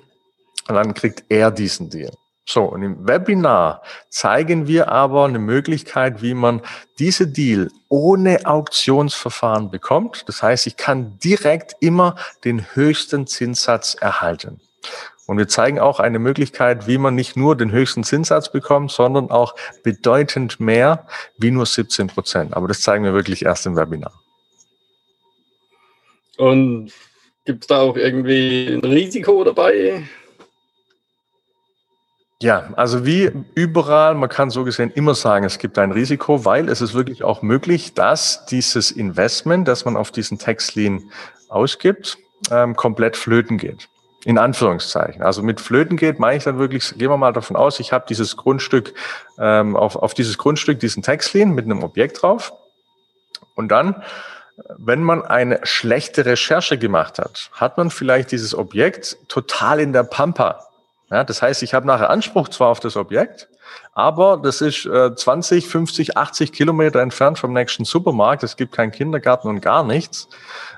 Und 0.68 0.76
dann 0.76 0.94
kriegt 0.94 1.26
er 1.30 1.52
diesen 1.52 1.90
Deal. 1.90 2.12
So, 2.52 2.66
und 2.66 2.84
im 2.84 3.08
Webinar 3.08 3.82
zeigen 4.10 4.68
wir 4.68 4.90
aber 4.90 5.24
eine 5.24 5.40
Möglichkeit, 5.40 6.22
wie 6.22 6.34
man 6.34 6.62
diese 7.00 7.26
Deal 7.26 7.72
ohne 7.88 8.46
Auktionsverfahren 8.46 9.72
bekommt. 9.72 10.26
Das 10.28 10.44
heißt, 10.44 10.68
ich 10.68 10.76
kann 10.76 11.18
direkt 11.20 11.78
immer 11.80 12.18
den 12.44 12.66
höchsten 12.76 13.26
Zinssatz 13.26 13.96
erhalten. 13.96 14.60
Und 15.28 15.38
wir 15.38 15.48
zeigen 15.48 15.80
auch 15.80 16.02
eine 16.02 16.20
Möglichkeit, 16.20 16.88
wie 16.88 16.98
man 16.98 17.16
nicht 17.16 17.38
nur 17.38 17.56
den 17.56 17.72
höchsten 17.72 18.04
Zinssatz 18.04 18.52
bekommt, 18.52 18.92
sondern 18.92 19.32
auch 19.32 19.56
bedeutend 19.84 20.60
mehr 20.60 21.08
wie 21.38 21.52
nur 21.52 21.66
17 21.66 22.08
Prozent. 22.08 22.54
Aber 22.54 22.68
das 22.68 22.82
zeigen 22.82 23.06
wir 23.06 23.14
wirklich 23.14 23.46
erst 23.46 23.66
im 23.66 23.78
Webinar. 23.78 24.12
Und 26.36 26.92
gibt 27.46 27.64
es 27.64 27.68
da 27.68 27.80
auch 27.80 27.96
irgendwie 27.96 28.68
ein 28.74 28.84
Risiko 28.84 29.42
dabei? 29.46 30.04
Ja, 32.42 32.70
also 32.76 33.06
wie 33.06 33.32
überall, 33.54 34.16
man 34.16 34.28
kann 34.28 34.50
so 34.50 34.64
gesehen 34.64 34.90
immer 34.90 35.14
sagen, 35.14 35.46
es 35.46 35.60
gibt 35.60 35.78
ein 35.78 35.92
Risiko, 35.92 36.44
weil 36.44 36.70
es 36.70 36.82
ist 36.82 36.96
wirklich 36.96 37.24
auch 37.24 37.44
möglich, 37.44 37.94
dass 37.94 38.48
dieses 38.48 38.90
Investment, 38.90 39.68
das 39.68 39.86
man 39.86 39.96
auf 39.96 40.10
diesen 40.10 40.40
Textlin 40.40 41.12
ausgibt, 41.50 42.18
ähm, 42.50 42.76
komplett 42.76 43.16
flöten 43.16 43.60
geht. 43.60 43.90
In 44.26 44.40
Anführungszeichen. 44.40 45.22
Also 45.22 45.44
mit 45.44 45.62
flöten 45.62 45.98
geht, 45.98 46.18
meine 46.18 46.38
ich 46.38 46.44
dann 46.44 46.58
wirklich, 46.58 46.96
gehen 46.98 47.12
wir 47.12 47.18
mal 47.18 47.32
davon 47.32 47.56
aus, 47.56 47.80
ich 47.80 47.94
habe 47.94 48.06
dieses 48.10 48.38
Grundstück, 48.38 48.96
ähm, 49.38 49.76
auf, 49.76 49.96
auf 49.96 50.16
dieses 50.16 50.40
Grundstück 50.40 50.80
diesen 50.80 51.04
Textlin 51.04 51.52
mit 51.52 51.66
einem 51.66 51.84
Objekt 51.84 52.24
drauf. 52.24 52.54
Und 53.54 53.70
dann 53.70 54.04
wenn 54.78 55.02
man 55.02 55.24
eine 55.24 55.60
schlechte 55.64 56.26
Recherche 56.26 56.78
gemacht 56.78 57.18
hat, 57.18 57.50
hat 57.54 57.78
man 57.78 57.90
vielleicht 57.90 58.32
dieses 58.32 58.54
Objekt 58.54 59.18
total 59.28 59.80
in 59.80 59.92
der 59.92 60.04
Pampa. 60.04 60.68
Ja, 61.12 61.26
das 61.26 61.42
heißt, 61.42 61.62
ich 61.62 61.74
habe 61.74 61.86
nachher 61.86 62.10
Anspruch 62.10 62.48
zwar 62.48 62.70
auf 62.70 62.80
das 62.80 62.96
Objekt, 62.96 63.50
aber 63.94 64.40
das 64.42 64.62
ist 64.62 64.86
äh, 64.86 65.14
20, 65.14 65.68
50, 65.68 66.16
80 66.16 66.54
Kilometer 66.54 67.02
entfernt 67.02 67.38
vom 67.38 67.52
nächsten 67.52 67.84
Supermarkt. 67.84 68.44
Es 68.44 68.56
gibt 68.56 68.72
keinen 68.72 68.92
Kindergarten 68.92 69.50
und 69.50 69.60
gar 69.60 69.84
nichts. 69.84 70.30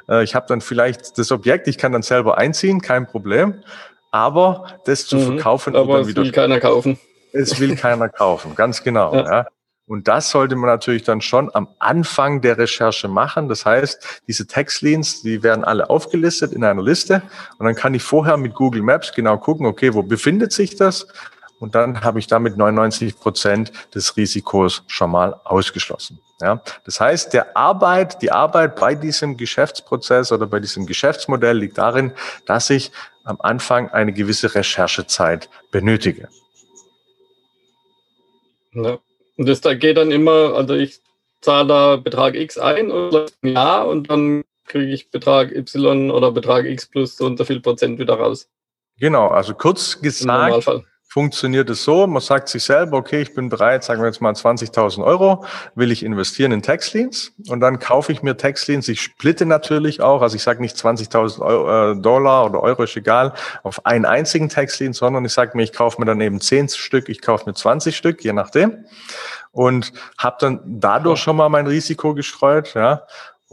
Äh, 0.10 0.24
ich 0.24 0.34
habe 0.34 0.48
dann 0.48 0.62
vielleicht 0.62 1.20
das 1.20 1.32
Objekt, 1.32 1.68
ich 1.68 1.78
kann 1.78 1.92
dann 1.92 2.02
selber 2.02 2.38
einziehen, 2.40 2.82
kein 2.82 3.06
Problem. 3.06 3.64
Aber 4.10 4.66
das 4.86 5.06
zu 5.06 5.18
mhm, 5.18 5.26
verkaufen, 5.26 5.76
aber 5.76 6.00
es 6.00 6.16
will 6.16 6.32
keiner 6.32 6.60
kaufen. 6.60 7.00
Es 7.32 7.60
will 7.60 7.76
keiner 7.76 8.10
kaufen, 8.10 8.56
ganz 8.56 8.84
genau. 8.84 9.14
Ja. 9.14 9.32
ja. 9.32 9.48
Und 9.86 10.08
das 10.08 10.30
sollte 10.30 10.56
man 10.56 10.70
natürlich 10.70 11.04
dann 11.04 11.20
schon 11.20 11.54
am 11.54 11.68
Anfang 11.80 12.42
der 12.42 12.58
Recherche 12.58 13.08
machen. 13.10 13.50
Das 13.50 13.66
heißt, 13.66 14.22
diese 14.28 14.48
Textleans, 14.48 15.22
die 15.24 15.44
werden 15.44 15.66
alle 15.66 15.90
aufgelistet 15.90 16.54
in 16.54 16.64
einer 16.64 16.82
Liste. 16.82 17.22
Und 17.58 17.66
dann 17.66 17.76
kann 17.76 17.94
ich 17.94 18.02
vorher 18.02 18.38
mit 18.38 18.54
Google 18.54 18.82
Maps 18.82 19.12
genau 19.12 19.38
gucken, 19.38 19.66
okay, 19.66 19.94
wo 19.94 20.02
befindet 20.02 20.54
sich 20.54 20.78
das? 20.78 21.08
Und 21.60 21.76
dann 21.76 22.04
habe 22.04 22.20
ich 22.20 22.28
damit 22.28 22.58
99 22.58 23.20
Prozent 23.20 23.72
des 23.94 24.16
Risikos 24.18 24.84
schon 24.88 25.12
mal 25.12 25.40
ausgeschlossen. 25.44 26.20
Ja, 26.42 26.62
das 26.84 27.00
heißt, 27.00 27.32
der 27.34 27.56
Arbeit, 27.56 28.22
die 28.22 28.32
Arbeit 28.32 28.76
bei 28.76 28.96
diesem 28.96 29.38
Geschäftsprozess 29.38 30.32
oder 30.32 30.46
bei 30.46 30.60
diesem 30.60 30.86
Geschäftsmodell 30.86 31.58
liegt 31.58 31.78
darin, 31.78 32.12
dass 32.46 32.70
ich 32.70 32.92
am 33.24 33.40
Anfang 33.40 33.90
eine 33.90 34.12
gewisse 34.12 34.54
Recherchezeit 34.54 35.50
benötige. 35.72 36.28
Ja. 38.74 38.98
Und 39.38 39.48
das 39.48 39.62
da 39.62 39.74
geht 39.74 39.98
dann 39.98 40.12
immer, 40.12 40.54
also 40.54 40.76
ich 40.76 41.02
zahle 41.42 41.68
da 41.68 41.96
Betrag 41.98 42.36
X 42.36 42.58
ein 42.58 42.92
oder 42.92 43.26
ein 43.42 43.50
Jahr 43.54 43.88
und 43.88 44.10
dann 44.10 44.44
kriege 44.66 44.92
ich 44.94 45.12
Betrag 45.12 45.52
Y 45.52 46.12
oder 46.12 46.32
Betrag 46.32 46.66
X 46.66 46.88
plus 46.88 47.18
so 47.18 47.26
und 47.26 47.38
so 47.38 47.46
viel 47.46 47.60
Prozent 47.60 48.00
wieder 48.00 48.16
raus. 48.16 48.50
Genau, 49.00 49.28
also 49.28 49.54
kurz 49.54 50.00
gesagt, 50.02 50.70
funktioniert 51.14 51.70
es 51.70 51.84
so, 51.84 52.08
man 52.08 52.24
sagt 52.24 52.50
sich 52.50 52.64
selber, 52.64 52.98
okay, 52.98 53.22
ich 53.22 53.36
bin 53.36 53.48
bereit, 53.48 53.84
sagen 53.84 54.02
wir 54.02 54.08
jetzt 54.08 54.20
mal 54.20 54.34
20.000 54.34 55.04
Euro, 55.04 55.46
will 55.76 55.92
ich 55.92 56.02
investieren 56.02 56.52
in 56.52 56.64
Textleans 56.64 57.34
und 57.50 57.60
dann 57.60 57.78
kaufe 57.78 58.12
ich 58.12 58.24
mir 58.24 58.36
Textleans, 58.36 58.88
ich 58.88 59.00
splitte 59.00 59.46
natürlich 59.46 60.02
auch, 60.02 60.24
also 60.24 60.36
ich 60.36 60.42
sage 60.42 60.60
nicht 60.60 60.76
20.000 60.76 61.92
äh, 61.92 62.02
Dollar 62.02 62.48
oder 62.48 62.64
Euro, 62.64 62.82
ist 62.82 62.98
egal, 62.98 63.34
auf 63.62 63.86
einen 63.86 64.06
einzigen 64.06 64.50
Textlean, 64.50 64.94
sondern 64.94 65.24
ich 65.24 65.34
sage 65.34 65.56
mir, 65.56 65.62
ich 65.62 65.72
kaufe 65.72 66.02
mir 66.02 66.08
dann 66.08 66.20
eben 66.20 66.42
10 66.42 66.70
Stück, 66.70 67.10
ich 67.10 67.22
kaufe 67.22 67.46
mir 67.46 67.54
20 67.54 67.96
Stück, 67.96 68.24
je 68.24 68.34
nachdem. 68.34 68.84
Und 69.52 69.94
habe 70.18 70.38
dann 70.40 70.62
dadurch 70.66 71.20
schon 71.20 71.36
mal 71.36 71.48
mein 71.48 71.68
Risiko 71.68 72.16
gestreut, 72.16 72.74
ja, 72.74 73.04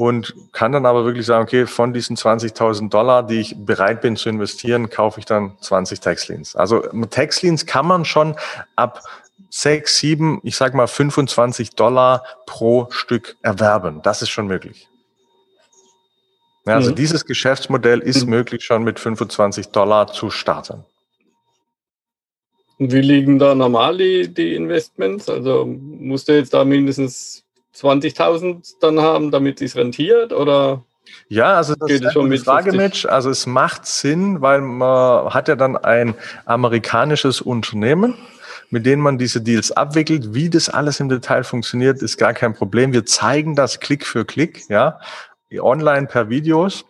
und 0.01 0.35
kann 0.53 0.73
dann 0.73 0.87
aber 0.87 1.05
wirklich 1.05 1.27
sagen, 1.27 1.43
okay, 1.43 1.67
von 1.67 1.93
diesen 1.93 2.17
20.000 2.17 2.89
Dollar, 2.89 3.23
die 3.23 3.39
ich 3.39 3.55
bereit 3.55 4.01
bin 4.01 4.17
zu 4.17 4.31
investieren, 4.31 4.89
kaufe 4.89 5.21
ich 5.21 5.27
dann 5.27 5.59
20 5.61 6.01
Taxleans. 6.01 6.57
Also 6.57 6.81
Taxleans 7.11 7.67
kann 7.67 7.87
man 7.87 8.07
schon 8.07 8.35
ab 8.77 9.03
6, 9.51 9.99
7, 9.99 10.41
ich 10.43 10.57
sag 10.57 10.73
mal 10.73 10.87
25 10.87 11.73
Dollar 11.73 12.25
pro 12.47 12.87
Stück 12.89 13.37
erwerben. 13.43 14.01
Das 14.03 14.23
ist 14.23 14.31
schon 14.31 14.47
möglich. 14.47 14.89
Ja, 16.65 16.77
also 16.77 16.93
mhm. 16.93 16.95
dieses 16.95 17.27
Geschäftsmodell 17.27 17.99
ist 17.99 18.25
mhm. 18.25 18.31
möglich 18.31 18.65
schon 18.65 18.85
mit 18.85 18.99
25 18.99 19.69
Dollar 19.69 20.07
zu 20.07 20.31
starten. 20.31 20.83
Wie 22.79 23.03
liegen 23.03 23.39
da 23.39 23.55
normal 23.55 23.99
die, 23.99 24.33
die 24.33 24.55
Investments? 24.55 25.29
Also 25.29 25.67
musst 25.67 26.27
du 26.27 26.37
jetzt 26.37 26.55
da 26.55 26.65
mindestens 26.65 27.45
20.000 27.81 28.75
dann 28.81 29.01
haben, 29.01 29.31
damit 29.31 29.61
es 29.63 29.77
rentiert 29.77 30.33
oder? 30.33 30.85
Ja, 31.29 31.55
also 31.55 31.75
das 31.75 31.91
ist 31.91 32.13
schon 32.13 32.29
mit 32.29 32.43
Frage, 32.43 32.73
Mitch. 32.73 33.09
Also 33.09 33.31
es 33.31 33.47
macht 33.47 33.87
Sinn, 33.87 34.41
weil 34.41 34.61
man 34.61 35.33
hat 35.33 35.49
ja 35.49 35.57
dann 35.57 35.77
ein 35.77 36.15
amerikanisches 36.45 37.41
Unternehmen, 37.41 38.15
mit 38.71 38.87
denen 38.87 39.03
man 39.03 39.19
diese 39.19 39.41
Deals 39.41 39.73
abwickelt. 39.73 40.35
Wie 40.35 40.51
das 40.51 40.69
alles 40.69 41.01
im 41.01 41.09
Detail 41.09 41.45
funktioniert, 41.45 42.03
ist 42.03 42.17
gar 42.17 42.33
kein 42.33 42.55
Problem. 42.55 42.93
Wir 42.93 43.07
zeigen 43.07 43.57
das 43.57 43.81
Klick 43.81 44.07
für 44.07 44.25
Klick, 44.25 44.69
ja, 44.69 45.01
online 45.59 46.07
per 46.07 46.29
Videos. 46.29 46.85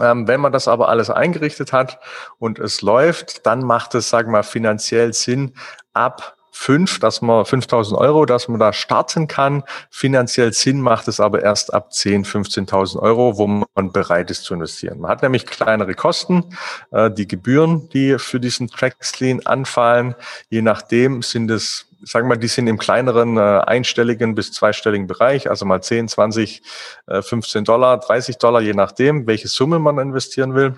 Ähm, 0.00 0.28
wenn 0.28 0.40
man 0.40 0.52
das 0.52 0.68
aber 0.68 0.88
alles 0.88 1.08
eingerichtet 1.08 1.72
hat 1.72 1.98
und 2.38 2.58
es 2.58 2.82
läuft, 2.82 3.46
dann 3.46 3.62
macht 3.62 3.94
es, 3.94 4.10
sagen 4.10 4.28
wir 4.28 4.38
mal, 4.38 4.42
finanziell 4.42 5.14
Sinn, 5.14 5.54
ab 5.94 6.37
fünf, 6.58 6.98
dass 6.98 7.22
man 7.22 7.44
5000 7.44 7.96
Euro, 7.96 8.26
dass 8.26 8.48
man 8.48 8.58
da 8.58 8.72
starten 8.72 9.28
kann. 9.28 9.62
Finanziell 9.90 10.52
Sinn 10.52 10.80
macht 10.80 11.06
es 11.06 11.20
aber 11.20 11.40
erst 11.42 11.72
ab 11.72 11.92
10, 11.92 12.24
15.000 12.24 12.98
Euro, 12.98 13.38
wo 13.38 13.46
man 13.46 13.92
bereit 13.92 14.30
ist 14.30 14.42
zu 14.42 14.54
investieren. 14.54 14.98
Man 14.98 15.10
hat 15.10 15.22
nämlich 15.22 15.46
kleinere 15.46 15.94
Kosten, 15.94 16.44
äh, 16.90 17.12
die 17.12 17.28
Gebühren, 17.28 17.88
die 17.90 18.18
für 18.18 18.40
diesen 18.40 18.66
Trackscreen 18.66 19.46
anfallen. 19.46 20.16
Je 20.50 20.60
nachdem 20.60 21.22
sind 21.22 21.50
es 21.50 21.86
sagen 22.02 22.26
wir 22.26 22.36
mal, 22.36 22.40
die 22.40 22.48
sind 22.48 22.68
im 22.68 22.78
kleineren 22.78 23.36
äh, 23.36 23.40
einstelligen 23.40 24.36
bis 24.36 24.52
zweistelligen 24.52 25.08
Bereich, 25.08 25.50
also 25.50 25.66
mal 25.66 25.82
10, 25.82 26.06
20, 26.06 26.62
äh, 27.08 27.22
15 27.22 27.64
Dollar, 27.64 27.98
30 27.98 28.38
Dollar, 28.38 28.60
je 28.60 28.72
nachdem, 28.72 29.26
welche 29.26 29.48
Summe 29.48 29.80
man 29.80 29.98
investieren 29.98 30.54
will. 30.54 30.76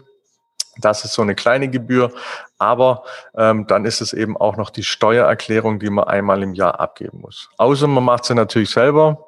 Das 0.78 1.04
ist 1.04 1.14
so 1.14 1.22
eine 1.22 1.34
kleine 1.34 1.68
Gebühr, 1.68 2.12
aber 2.58 3.04
ähm, 3.36 3.66
dann 3.66 3.84
ist 3.84 4.00
es 4.00 4.12
eben 4.12 4.36
auch 4.36 4.56
noch 4.56 4.70
die 4.70 4.84
Steuererklärung, 4.84 5.78
die 5.80 5.90
man 5.90 6.04
einmal 6.04 6.42
im 6.42 6.54
Jahr 6.54 6.80
abgeben 6.80 7.20
muss. 7.20 7.48
Außer 7.58 7.86
man 7.86 8.04
macht 8.04 8.24
sie 8.24 8.34
natürlich 8.34 8.70
selber, 8.70 9.26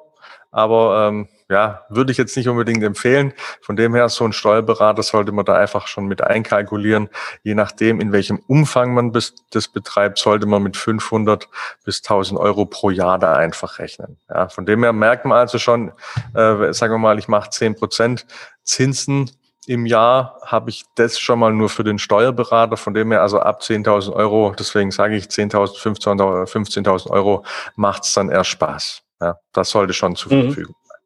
aber 0.51 1.07
ähm, 1.09 1.27
ja, 1.49 1.85
würde 1.89 2.11
ich 2.11 2.17
jetzt 2.17 2.37
nicht 2.37 2.47
unbedingt 2.47 2.83
empfehlen. 2.83 3.33
Von 3.61 3.75
dem 3.75 3.93
her, 3.93 4.09
so 4.09 4.25
ein 4.25 4.33
Steuerberater 4.33 5.03
sollte 5.03 5.31
man 5.31 5.45
da 5.45 5.55
einfach 5.55 5.87
schon 5.87 6.05
mit 6.05 6.23
einkalkulieren. 6.23 7.09
Je 7.43 7.53
nachdem, 7.53 7.99
in 7.99 8.11
welchem 8.11 8.39
Umfang 8.47 8.93
man 8.93 9.11
das 9.11 9.67
betreibt, 9.67 10.17
sollte 10.17 10.45
man 10.45 10.63
mit 10.63 10.77
500 10.77 11.47
bis 11.83 12.01
1000 12.01 12.39
Euro 12.39 12.65
pro 12.65 12.89
Jahr 12.89 13.19
da 13.19 13.35
einfach 13.35 13.79
rechnen. 13.79 14.17
Ja, 14.29 14.47
von 14.49 14.65
dem 14.65 14.83
her 14.83 14.93
merkt 14.93 15.25
man 15.25 15.37
also 15.37 15.59
schon, 15.59 15.91
äh, 16.33 16.73
sagen 16.73 16.93
wir 16.93 16.97
mal, 16.97 17.19
ich 17.19 17.27
mache 17.27 17.49
10 17.49 17.75
Prozent 17.75 18.25
Zinsen 18.63 19.29
im 19.67 19.85
Jahr 19.85 20.39
habe 20.45 20.69
ich 20.69 20.83
das 20.95 21.19
schon 21.19 21.39
mal 21.39 21.53
nur 21.53 21.69
für 21.69 21.83
den 21.83 21.99
Steuerberater, 21.99 22.77
von 22.77 22.93
dem 22.93 23.11
her 23.11 23.21
also 23.21 23.39
ab 23.39 23.61
10.000 23.61 24.13
Euro, 24.13 24.53
deswegen 24.57 24.91
sage 24.91 25.15
ich 25.15 25.25
10.000, 25.25 25.77
15.000 25.79 27.09
Euro 27.09 27.45
macht 27.75 28.03
es 28.03 28.13
dann 28.13 28.29
eher 28.29 28.43
Spaß. 28.43 29.03
Ja, 29.21 29.37
das 29.53 29.69
sollte 29.69 29.93
schon 29.93 30.15
zur 30.15 30.33
mhm. 30.33 30.43
Verfügung 30.45 30.75
sein. 30.83 30.99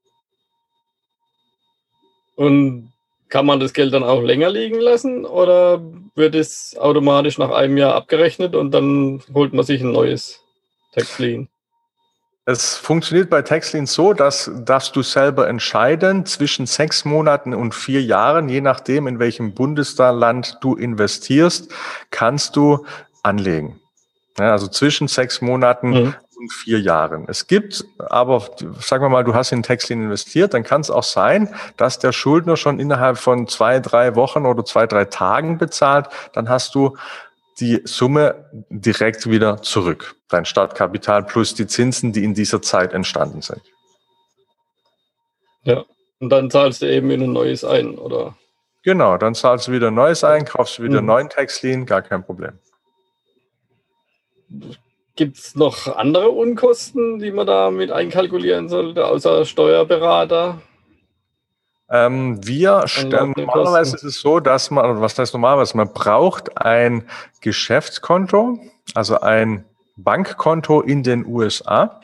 Und 2.35 2.93
kann 3.29 3.45
man 3.45 3.59
das 3.59 3.73
Geld 3.73 3.93
dann 3.93 4.03
auch 4.03 4.21
länger 4.21 4.49
liegen 4.49 4.79
lassen 4.79 5.25
oder 5.25 5.81
wird 6.15 6.35
es 6.35 6.75
automatisch 6.79 7.37
nach 7.37 7.51
einem 7.51 7.77
Jahr 7.77 7.95
abgerechnet 7.95 8.55
und 8.55 8.71
dann 8.71 9.21
holt 9.33 9.53
man 9.53 9.65
sich 9.65 9.81
ein 9.81 9.91
neues 9.91 10.41
Tax 10.93 11.19
Lien? 11.19 11.49
Es 12.49 12.77
funktioniert 12.77 13.29
bei 13.29 13.41
Taxlink 13.41 13.89
so, 13.89 14.13
dass, 14.13 14.49
dass 14.55 14.93
du 14.93 15.03
selber 15.03 15.49
entscheiden 15.49 16.25
zwischen 16.25 16.65
sechs 16.65 17.03
Monaten 17.03 17.53
und 17.53 17.75
vier 17.75 18.01
Jahren, 18.01 18.47
je 18.47 18.61
nachdem, 18.61 19.05
in 19.05 19.19
welchem 19.19 19.53
Bundesland 19.53 20.57
du 20.61 20.75
investierst, 20.75 21.69
kannst 22.09 22.55
du 22.55 22.85
anlegen. 23.21 23.81
Ja, 24.39 24.53
also 24.53 24.69
zwischen 24.69 25.09
sechs 25.09 25.41
Monaten 25.41 25.89
mhm. 25.89 26.15
und 26.37 26.53
vier 26.53 26.79
Jahren. 26.79 27.25
Es 27.27 27.47
gibt 27.47 27.83
aber, 27.97 28.41
sagen 28.79 29.03
wir 29.03 29.09
mal, 29.09 29.25
du 29.25 29.35
hast 29.35 29.51
in 29.51 29.61
Taxlink 29.61 30.03
investiert, 30.03 30.53
dann 30.53 30.63
kann 30.63 30.79
es 30.79 30.89
auch 30.89 31.03
sein, 31.03 31.53
dass 31.75 31.99
der 31.99 32.13
Schuldner 32.13 32.55
schon 32.55 32.79
innerhalb 32.79 33.17
von 33.17 33.49
zwei, 33.49 33.81
drei 33.81 34.15
Wochen 34.15 34.45
oder 34.45 34.63
zwei, 34.63 34.87
drei 34.87 35.03
Tagen 35.03 35.57
bezahlt. 35.57 36.07
Dann 36.31 36.47
hast 36.47 36.75
du 36.75 36.95
die 37.59 37.81
Summe 37.85 38.49
direkt 38.69 39.29
wieder 39.29 39.61
zurück. 39.61 40.15
Dein 40.29 40.45
Startkapital 40.45 41.23
plus 41.23 41.55
die 41.55 41.67
Zinsen, 41.67 42.13
die 42.13 42.23
in 42.23 42.33
dieser 42.33 42.61
Zeit 42.61 42.93
entstanden 42.93 43.41
sind. 43.41 43.61
Ja, 45.63 45.83
und 46.19 46.29
dann 46.29 46.49
zahlst 46.49 46.81
du 46.81 46.85
eben 46.91 47.11
in 47.11 47.23
ein 47.23 47.33
neues 47.33 47.63
ein, 47.63 47.97
oder? 47.97 48.37
Genau, 48.83 49.17
dann 49.17 49.35
zahlst 49.35 49.67
du 49.67 49.71
wieder 49.71 49.87
ein 49.87 49.95
neues 49.95 50.23
ein, 50.23 50.45
kaufst 50.45 50.81
wieder 50.81 51.01
mhm. 51.01 51.07
neuen 51.07 51.29
Taxlien, 51.29 51.85
gar 51.85 52.01
kein 52.01 52.23
Problem. 52.23 52.53
Gibt 55.15 55.37
es 55.37 55.55
noch 55.55 55.87
andere 55.97 56.29
Unkosten, 56.29 57.19
die 57.19 57.31
man 57.31 57.47
da 57.47 57.71
mit 57.71 57.91
einkalkulieren 57.91 58.69
sollte, 58.69 59.05
außer 59.05 59.45
Steuerberater? 59.45 60.61
Ähm, 61.89 62.45
wir 62.45 62.87
stellen, 62.87 63.33
normalerweise 63.37 63.95
ist 63.95 64.03
es 64.03 64.19
so, 64.19 64.39
dass 64.39 64.71
man, 64.71 64.99
was 64.99 65.17
heißt 65.17 65.33
normalerweise, 65.33 65.77
man 65.77 65.93
braucht 65.93 66.57
ein 66.57 67.03
Geschäftskonto, 67.41 68.59
also 68.93 69.21
ein 69.21 69.63
Bankkonto 69.95 70.81
in 70.81 71.03
den 71.03 71.25
USA. 71.25 72.01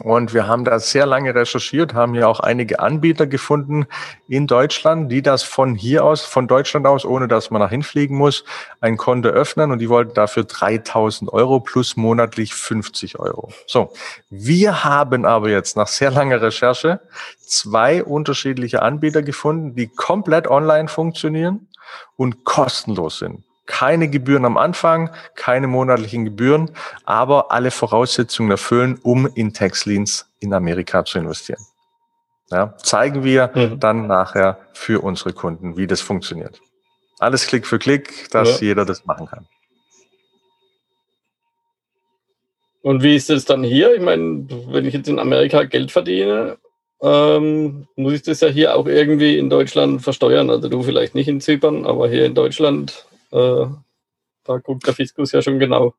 Und 0.00 0.34
wir 0.34 0.46
haben 0.46 0.64
da 0.64 0.78
sehr 0.78 1.06
lange 1.06 1.34
recherchiert, 1.34 1.94
haben 1.94 2.14
ja 2.14 2.26
auch 2.26 2.40
einige 2.40 2.80
Anbieter 2.80 3.26
gefunden 3.26 3.86
in 4.28 4.46
Deutschland, 4.46 5.10
die 5.10 5.22
das 5.22 5.42
von 5.42 5.74
hier 5.74 6.04
aus, 6.04 6.22
von 6.22 6.46
Deutschland 6.46 6.86
aus, 6.86 7.06
ohne 7.06 7.28
dass 7.28 7.50
man 7.50 7.62
nach 7.62 7.70
hinfliegen 7.70 8.14
muss, 8.14 8.44
ein 8.80 8.98
Konto 8.98 9.30
öffnen 9.30 9.70
und 9.70 9.78
die 9.78 9.88
wollten 9.88 10.12
dafür 10.12 10.44
3000 10.44 11.32
Euro 11.32 11.60
plus 11.60 11.96
monatlich 11.96 12.52
50 12.52 13.18
Euro. 13.18 13.50
So. 13.66 13.92
Wir 14.28 14.84
haben 14.84 15.24
aber 15.24 15.48
jetzt 15.48 15.78
nach 15.78 15.88
sehr 15.88 16.10
langer 16.10 16.42
Recherche 16.42 17.00
zwei 17.46 18.04
unterschiedliche 18.04 18.82
Anbieter 18.82 19.22
gefunden, 19.22 19.74
die 19.76 19.86
komplett 19.86 20.46
online 20.46 20.88
funktionieren 20.88 21.68
und 22.16 22.44
kostenlos 22.44 23.18
sind. 23.18 23.45
Keine 23.66 24.08
Gebühren 24.08 24.44
am 24.44 24.56
Anfang, 24.56 25.10
keine 25.34 25.66
monatlichen 25.66 26.24
Gebühren, 26.24 26.70
aber 27.04 27.50
alle 27.50 27.70
Voraussetzungen 27.70 28.50
erfüllen, 28.50 28.98
um 29.02 29.26
in 29.34 29.52
Taxleans 29.52 30.30
in 30.38 30.54
Amerika 30.54 31.04
zu 31.04 31.18
investieren. 31.18 31.60
Ja, 32.50 32.76
zeigen 32.78 33.24
wir 33.24 33.50
mhm. 33.54 33.80
dann 33.80 34.06
nachher 34.06 34.58
für 34.72 35.02
unsere 35.02 35.32
Kunden, 35.32 35.76
wie 35.76 35.88
das 35.88 36.00
funktioniert. 36.00 36.60
Alles 37.18 37.46
Klick 37.46 37.66
für 37.66 37.78
Klick, 37.78 38.30
dass 38.30 38.60
ja. 38.60 38.68
jeder 38.68 38.84
das 38.84 39.04
machen 39.04 39.26
kann. 39.26 39.46
Und 42.82 43.02
wie 43.02 43.16
ist 43.16 43.30
es 43.30 43.44
dann 43.44 43.64
hier? 43.64 43.96
Ich 43.96 44.00
meine, 44.00 44.46
wenn 44.68 44.84
ich 44.84 44.94
jetzt 44.94 45.08
in 45.08 45.18
Amerika 45.18 45.64
Geld 45.64 45.90
verdiene, 45.90 46.56
ähm, 47.02 47.88
muss 47.96 48.12
ich 48.12 48.22
das 48.22 48.40
ja 48.40 48.48
hier 48.48 48.76
auch 48.76 48.86
irgendwie 48.86 49.38
in 49.38 49.50
Deutschland 49.50 50.02
versteuern. 50.02 50.50
Also 50.50 50.68
du 50.68 50.82
vielleicht 50.82 51.16
nicht 51.16 51.26
in 51.26 51.40
Zypern, 51.40 51.84
aber 51.84 52.08
hier 52.08 52.26
in 52.26 52.34
Deutschland 52.34 53.06
äh, 53.32 53.66
da 54.44 54.58
guckt 54.58 54.86
der 54.86 54.94
Fiskus 54.94 55.32
ja 55.32 55.42
schon 55.42 55.58
genau. 55.58 55.94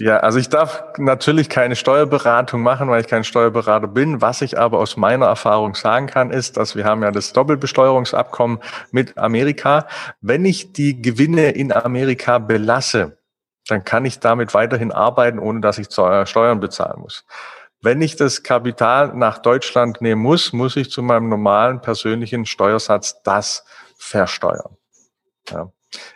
Ja, 0.00 0.18
also 0.18 0.40
ich 0.40 0.48
darf 0.48 0.82
natürlich 0.98 1.48
keine 1.48 1.76
Steuerberatung 1.76 2.62
machen, 2.62 2.88
weil 2.88 3.00
ich 3.00 3.06
kein 3.06 3.22
Steuerberater 3.22 3.86
bin. 3.86 4.20
Was 4.20 4.42
ich 4.42 4.58
aber 4.58 4.80
aus 4.80 4.96
meiner 4.96 5.26
Erfahrung 5.26 5.76
sagen 5.76 6.08
kann, 6.08 6.32
ist, 6.32 6.56
dass 6.56 6.74
wir 6.74 6.84
haben 6.84 7.04
ja 7.04 7.12
das 7.12 7.32
Doppelbesteuerungsabkommen 7.32 8.58
mit 8.90 9.16
Amerika. 9.16 9.86
Wenn 10.20 10.44
ich 10.44 10.72
die 10.72 11.00
Gewinne 11.00 11.50
in 11.50 11.70
Amerika 11.72 12.38
belasse, 12.38 13.18
dann 13.68 13.84
kann 13.84 14.04
ich 14.04 14.18
damit 14.18 14.52
weiterhin 14.52 14.90
arbeiten, 14.90 15.38
ohne 15.38 15.60
dass 15.60 15.78
ich 15.78 15.86
Steuern 15.86 16.58
bezahlen 16.58 17.00
muss. 17.00 17.24
Wenn 17.80 18.02
ich 18.02 18.16
das 18.16 18.42
Kapital 18.42 19.14
nach 19.14 19.38
Deutschland 19.38 20.00
nehmen 20.00 20.22
muss, 20.22 20.52
muss 20.52 20.74
ich 20.74 20.90
zu 20.90 21.02
meinem 21.02 21.28
normalen 21.28 21.80
persönlichen 21.80 22.46
Steuersatz 22.46 23.22
das 23.22 23.64
versteuern. 23.96 24.76
Ja. 25.50 25.70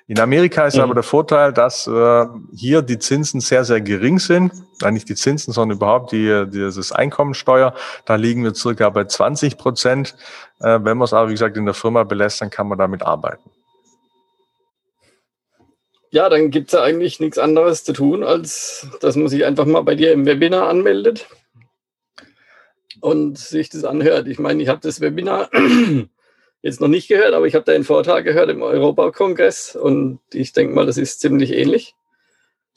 In 0.06 0.18
Amerika 0.20 0.66
ist 0.66 0.76
mhm. 0.76 0.82
aber 0.82 0.94
der 0.94 1.02
Vorteil, 1.02 1.52
dass 1.52 1.87
äh, 1.87 2.26
hier 2.54 2.82
die 2.82 2.99
Zinsen 2.99 3.40
sehr, 3.40 3.64
sehr 3.64 3.80
gering 3.80 4.18
sind. 4.18 4.52
Nein, 4.80 4.94
nicht 4.94 5.08
die 5.08 5.14
Zinsen, 5.14 5.52
sondern 5.52 5.76
überhaupt 5.76 6.12
die, 6.12 6.44
dieses 6.49 6.92
Einkommensteuer. 6.92 7.75
Da 8.06 8.14
liegen 8.14 8.44
wir 8.44 8.54
circa 8.54 8.88
bei 8.90 9.04
20 9.04 9.58
Prozent. 9.58 10.16
Äh, 10.61 10.80
wenn 10.82 10.99
man 10.99 11.02
es 11.02 11.12
aber, 11.12 11.28
wie 11.28 11.35
gesagt, 11.35 11.56
in 11.56 11.64
der 11.64 11.75
Firma 11.75 12.04
belässt, 12.04 12.40
dann 12.40 12.50
kann 12.50 12.68
man 12.68 12.78
damit 12.78 13.02
arbeiten. 13.02 13.50
Ja, 16.11 16.28
dann 16.30 16.50
gibt 16.50 16.68
es 16.68 16.73
ja 16.73 16.82
eigentlich 16.82 17.20
nichts 17.20 17.37
anderes 17.37 17.85
zu 17.85 17.92
tun, 17.92 18.25
als 18.25 18.88
dass 19.00 19.16
man 19.16 19.28
sich 19.28 19.44
einfach 19.44 19.66
mal 19.66 19.82
bei 19.82 19.94
dir 19.94 20.12
im 20.12 20.25
Webinar 20.25 20.68
anmeldet 20.68 21.28
und 23.00 23.38
sich 23.38 23.68
das 23.68 23.85
anhört. 23.85 24.26
Ich 24.26 24.38
meine, 24.38 24.62
ich 24.62 24.68
habe 24.68 24.80
das 24.80 25.00
Webinar 25.00 25.50
jetzt 26.62 26.81
noch 26.81 26.88
nicht 26.88 27.09
gehört, 27.09 27.35
aber 27.35 27.47
ich 27.47 27.55
habe 27.55 27.65
da 27.65 27.73
einen 27.73 27.85
Vortrag 27.85 28.25
gehört 28.25 28.50
im 28.50 28.62
Europakongress 28.62 29.77
und 29.77 30.21
ich 30.33 30.53
denke 30.53 30.75
mal, 30.75 30.87
das 30.87 30.97
ist 30.97 31.21
ziemlich 31.21 31.53
ähnlich. 31.53 31.95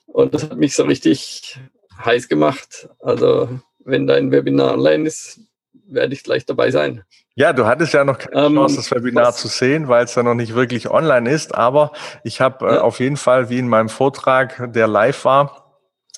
Und 0.06 0.34
das 0.34 0.44
hat 0.44 0.58
mich 0.58 0.76
so 0.76 0.84
richtig 0.84 1.60
heiß 2.04 2.28
gemacht. 2.28 2.90
Also, 3.00 3.50
wenn 3.80 4.08
dein 4.08 4.32
Webinar 4.32 4.74
online 4.74 5.08
ist, 5.08 5.40
werde 5.88 6.14
ich 6.14 6.24
gleich 6.24 6.46
dabei 6.46 6.72
sein. 6.72 7.04
Ja, 7.36 7.54
du 7.54 7.66
hattest 7.66 7.94
ja 7.94 8.04
noch 8.04 8.18
keine 8.18 8.48
ähm, 8.48 8.56
Chance, 8.56 8.76
das 8.76 8.92
Webinar 8.92 9.28
was? 9.28 9.38
zu 9.38 9.48
sehen, 9.48 9.88
weil 9.88 10.04
es 10.04 10.16
ja 10.16 10.24
noch 10.24 10.36
nicht 10.36 10.54
wirklich 10.54 10.90
online 10.90 11.30
ist. 11.30 11.56
Aber 11.56 11.94
ich 12.24 12.42
habe 12.42 12.68
äh, 12.68 12.76
ja. 12.76 12.82
auf 12.82 13.00
jeden 13.00 13.18
Fall, 13.18 13.50
wie 13.50 13.60
in 13.60 13.70
meinem 13.70 13.90
Vortrag, 13.90 14.72
der 14.74 14.88
live 14.88 15.24
war, 15.24 15.61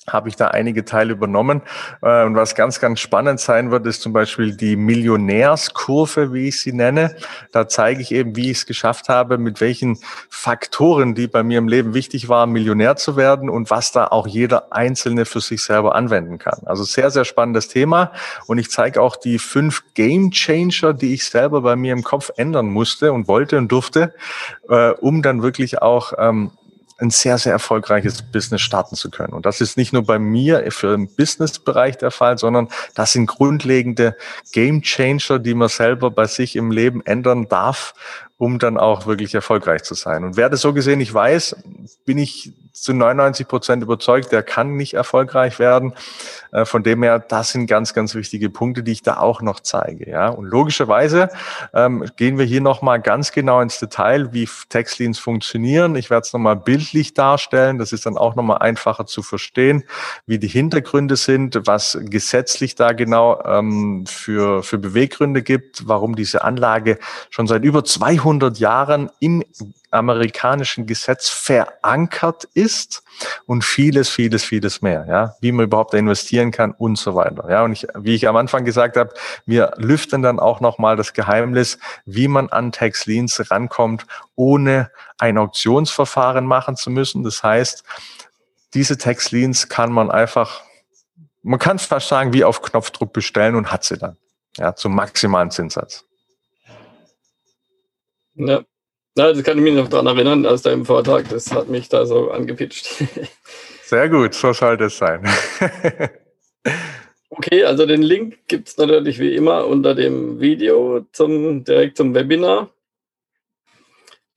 habe 0.08 0.30
ich 0.30 0.36
da 0.36 0.48
einige 0.50 0.86
Teile 0.86 1.14
übernommen. 1.14 1.62
Äh, 2.02 2.26
und 2.26 2.36
was 2.36 2.56
ganz, 2.56 2.80
ganz 2.80 3.00
spannend 3.00 3.40
sein 3.40 3.72
wird, 3.72 3.86
ist 3.86 4.02
zum 4.02 4.14
Beispiel 4.14 4.56
die 4.56 4.76
Millionärskurve, 4.76 6.34
wie 6.34 6.50
ich 6.50 6.62
sie 6.62 6.74
nenne. 6.74 7.16
Da 7.52 7.68
zeige 7.68 8.02
ich 8.02 8.12
eben, 8.12 8.36
wie 8.36 8.52
ich 8.52 8.58
es 8.58 8.66
geschafft 8.66 9.10
habe, 9.10 9.38
mit 9.38 9.62
welchen 9.62 9.98
Faktoren, 10.30 11.16
die 11.16 11.28
bei 11.28 11.44
mir 11.44 11.58
im 11.58 11.68
Leben 11.68 11.94
wichtig 11.94 12.28
waren, 12.30 12.52
Millionär 12.52 12.96
zu 12.96 13.16
werden 13.16 13.50
und 13.50 13.70
was 13.70 13.92
da 13.92 14.08
auch 14.08 14.28
jeder 14.28 14.74
Einzelne 14.74 15.26
für 15.26 15.42
sich 15.42 15.64
selber 15.64 15.96
anwenden 15.96 16.38
kann. 16.38 16.62
Also 16.66 16.84
sehr, 16.84 17.10
sehr 17.10 17.26
spannendes 17.26 17.68
Thema. 17.68 18.12
Und 18.48 18.58
ich 18.58 18.70
zeige 18.70 19.02
auch 19.02 19.16
die 19.16 19.40
fünf 19.40 19.84
Game 19.94 20.32
Changer, 20.32 20.94
die 20.94 21.14
ich 21.14 21.26
selber 21.26 21.62
bei 21.62 21.76
mir 21.76 21.94
im 21.94 22.04
Kopf 22.04 22.32
ändern 22.36 22.68
musste 22.68 23.14
und 23.14 23.28
wollte 23.28 23.58
und 23.58 23.72
durfte, 23.72 24.14
äh, 24.70 24.90
um 24.92 25.22
dann 25.22 25.42
wirklich 25.42 25.82
auch 25.82 26.14
ähm, 26.18 26.52
ein 26.98 27.10
sehr, 27.10 27.38
sehr 27.38 27.52
erfolgreiches 27.52 28.22
Business 28.22 28.62
starten 28.62 28.96
zu 28.96 29.10
können. 29.10 29.34
Und 29.34 29.46
das 29.46 29.62
ist 29.62 29.78
nicht 29.78 29.94
nur 29.94 30.04
bei 30.04 30.20
mir 30.20 30.72
für 30.72 30.96
den 30.96 31.14
Business-Bereich 31.14 31.98
der 31.98 32.12
Fall, 32.12 32.38
sondern 32.38 32.70
das 32.96 33.14
sind 33.14 33.28
grundlegende 33.28 34.16
Game 34.52 34.82
Changer, 34.82 35.40
die 35.40 35.54
man 35.54 35.70
selber 35.70 36.12
bei 36.12 36.26
sich 36.26 36.56
im 36.56 36.72
Leben 36.72 37.06
ändern 37.06 37.48
darf, 37.48 37.94
um 38.38 38.60
dann 38.60 38.78
auch 38.78 39.06
wirklich 39.06 39.34
erfolgreich 39.34 39.84
zu 39.84 39.94
sein. 39.94 40.24
Und 40.24 40.38
wer 40.38 40.50
das 40.50 40.62
so 40.62 40.74
gesehen 40.74 41.00
nicht 41.00 41.14
weiß, 41.14 41.56
bin 42.06 42.18
ich 42.18 42.54
zu 42.74 42.94
99 42.94 43.48
Prozent 43.48 43.84
überzeugt, 43.84 44.32
der 44.32 44.44
kann 44.44 44.76
nicht 44.76 44.94
erfolgreich 44.96 45.60
werden. 45.60 45.94
Äh, 46.54 46.66
von 46.66 46.84
dem 46.84 47.04
her, 47.04 47.20
das 47.20 47.52
sind 47.52 47.68
ganz, 47.68 47.94
ganz 47.94 48.16
wichtige 48.16 48.50
Punkte, 48.50 48.84
die 48.84 48.92
ich 48.92 49.02
da 49.02 49.18
auch 49.18 49.42
noch 49.42 49.60
zeige. 49.60 50.10
Ja, 50.10 50.30
und 50.30 50.46
logischerweise 50.46 51.30
ähm, 51.74 52.06
gehen 52.16 52.38
wir 52.38 52.46
hier 52.46 52.62
nochmal 52.62 53.02
ganz 53.02 53.32
genau 53.32 53.60
ins 53.62 53.80
Detail, 53.80 54.32
wie 54.34 54.48
Textleans 54.70 55.20
funktionieren. 55.20 55.96
Ich 55.96 56.10
werde 56.10 56.26
es 56.26 56.34
nochmal 56.34 56.56
bildlich 56.56 57.14
darstellen. 57.14 57.80
Das 57.80 57.92
ist 57.92 58.06
dann 58.06 58.18
auch 58.18 58.36
nochmal 58.36 58.60
einfacher 58.60 59.06
zu 59.06 59.24
verstehen, 59.24 59.84
wie 60.28 60.38
die 60.38 60.48
Hintergründe 60.48 61.16
sind, 61.16 61.60
was 61.66 61.98
gesetzlich 62.02 62.76
da 62.76 62.94
genau 62.94 63.42
ähm, 63.44 64.06
für, 64.06 64.64
für 64.64 64.78
Beweggründe 64.78 65.42
gibt, 65.42 65.88
warum 65.88 66.16
diese 66.16 66.44
Anlage 66.44 67.00
schon 67.30 67.48
seit 67.48 67.64
über 67.64 67.84
200 67.84 68.60
Jahren 68.60 69.10
im 69.20 69.44
amerikanischen 69.94 70.86
Gesetz 70.88 71.30
verankert 71.30 72.46
ist 72.54 73.04
und 73.46 73.64
vieles, 73.64 74.10
vieles, 74.10 74.44
vieles 74.44 74.82
mehr, 74.82 75.06
ja, 75.08 75.36
wie 75.40 75.52
man 75.52 75.66
überhaupt 75.66 75.94
investieren 75.94 76.43
kann 76.52 76.72
und 76.72 76.98
so 76.98 77.16
weiter. 77.16 77.50
Ja, 77.50 77.64
und 77.64 77.72
ich, 77.74 77.88
wie 77.96 78.16
ich 78.16 78.28
am 78.28 78.36
Anfang 78.36 78.66
gesagt 78.66 78.98
habe, 78.98 79.14
wir 79.46 79.74
lüften 79.78 80.22
dann 80.22 80.40
auch 80.40 80.60
nochmal 80.60 80.96
das 80.96 81.14
Geheimnis, 81.14 81.78
wie 82.06 82.28
man 82.28 82.50
an 82.50 82.72
Tax 82.72 83.06
Liens 83.06 83.52
rankommt, 83.52 84.06
ohne 84.36 84.92
ein 85.18 85.38
Auktionsverfahren 85.38 86.46
machen 86.46 86.76
zu 86.76 86.90
müssen. 86.90 87.24
Das 87.24 87.44
heißt, 87.44 87.84
diese 88.74 88.98
Tax 88.98 89.32
Liens 89.32 89.70
kann 89.70 89.92
man 89.92 90.12
einfach, 90.12 90.62
man 91.42 91.60
kann 91.60 91.80
fast 91.80 92.08
sagen, 92.08 92.34
wie 92.34 92.44
auf 92.44 92.62
Knopfdruck 92.62 93.14
bestellen 93.14 93.56
und 93.56 93.72
hat 93.72 93.84
sie 93.84 93.98
dann, 93.98 94.18
ja, 94.58 94.76
zum 94.76 94.96
maximalen 94.96 95.52
Zinssatz. 95.52 96.06
Ja, 98.36 98.64
na, 99.16 99.32
das 99.32 99.44
kann 99.44 99.58
ich 99.58 99.64
mich 99.64 99.76
noch 99.76 99.90
daran 99.90 100.08
erinnern 100.08 100.46
aus 100.46 100.64
deinem 100.64 100.86
Vortrag. 100.86 101.30
Das 101.30 101.52
hat 101.52 101.70
mich 101.70 101.88
da 101.88 102.06
so 102.06 102.32
angepitcht. 102.32 102.88
Sehr 103.84 104.10
gut, 104.10 104.34
so 104.34 104.54
soll 104.54 104.78
das 104.78 104.98
sein. 104.98 105.24
okay, 107.30 107.64
also 107.64 107.86
den 107.86 108.02
Link 108.02 108.40
gibt 108.48 108.70
es 108.70 108.78
natürlich 108.78 109.20
wie 109.20 109.36
immer 109.36 109.68
unter 109.68 109.94
dem 109.96 110.40
Video 110.40 111.06
zum, 111.12 111.64
direkt 111.64 111.98
zum 111.98 112.16
Webinar. 112.16 112.70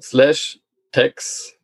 slash 0.00 0.58
tax 0.90 1.60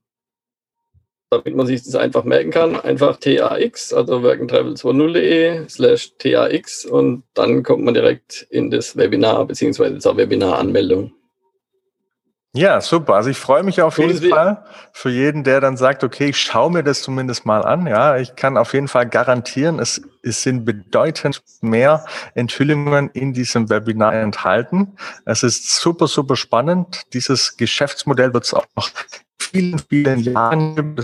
damit 1.31 1.57
man 1.57 1.67
sich 1.67 1.83
das 1.83 1.97
einfach 1.97 2.25
merken 2.25 2.51
kann, 2.51 2.77
einfach 2.77 3.17
TAX, 3.17 3.93
also 3.93 4.21
workandtravel20.de 4.21 5.69
slash 5.69 6.13
TAX 6.19 6.85
und 6.85 7.25
dann 7.35 7.63
kommt 7.63 7.85
man 7.85 7.95
direkt 7.95 8.47
in 8.51 8.71
das 8.71 8.97
Webinar 8.97 9.45
bzw. 9.47 9.99
zur 9.99 10.17
Webinar-Anmeldung. 10.17 11.13
Ja, 12.57 12.81
super. 12.81 13.15
Also 13.15 13.29
ich 13.29 13.39
freue 13.39 13.63
mich 13.63 13.83
auf 13.83 13.99
jeden 13.99 14.31
Fall 14.31 14.65
für 14.93 15.11
jeden, 15.11 15.45
der 15.45 15.61
dann 15.61 15.77
sagt, 15.77 16.03
okay, 16.03 16.31
ich 16.31 16.39
schaue 16.39 16.71
mir 16.71 16.83
das 16.83 17.03
zumindest 17.03 17.45
mal 17.45 17.63
an. 17.63 17.87
Ja, 17.87 18.17
ich 18.17 18.35
kann 18.35 18.57
auf 18.57 18.73
jeden 18.73 18.89
Fall 18.89 19.07
garantieren, 19.07 19.79
es, 19.79 20.01
es 20.23 20.43
sind 20.43 20.65
bedeutend 20.65 21.43
mehr 21.61 22.07
Enthüllungen 22.35 23.11
in 23.11 23.35
diesem 23.35 23.69
Webinar 23.69 24.15
enthalten. 24.15 24.97
Es 25.27 25.43
ist 25.43 25.69
super, 25.79 26.09
super 26.09 26.37
spannend. 26.37 27.03
Dieses 27.13 27.59
Geschäftsmodell 27.59 28.33
wird 28.33 28.45
es 28.45 28.55
auch 28.55 28.67
noch 28.75 28.89
vielen, 29.39 29.79
vielen 29.79 30.21
Jahren. 30.21 30.97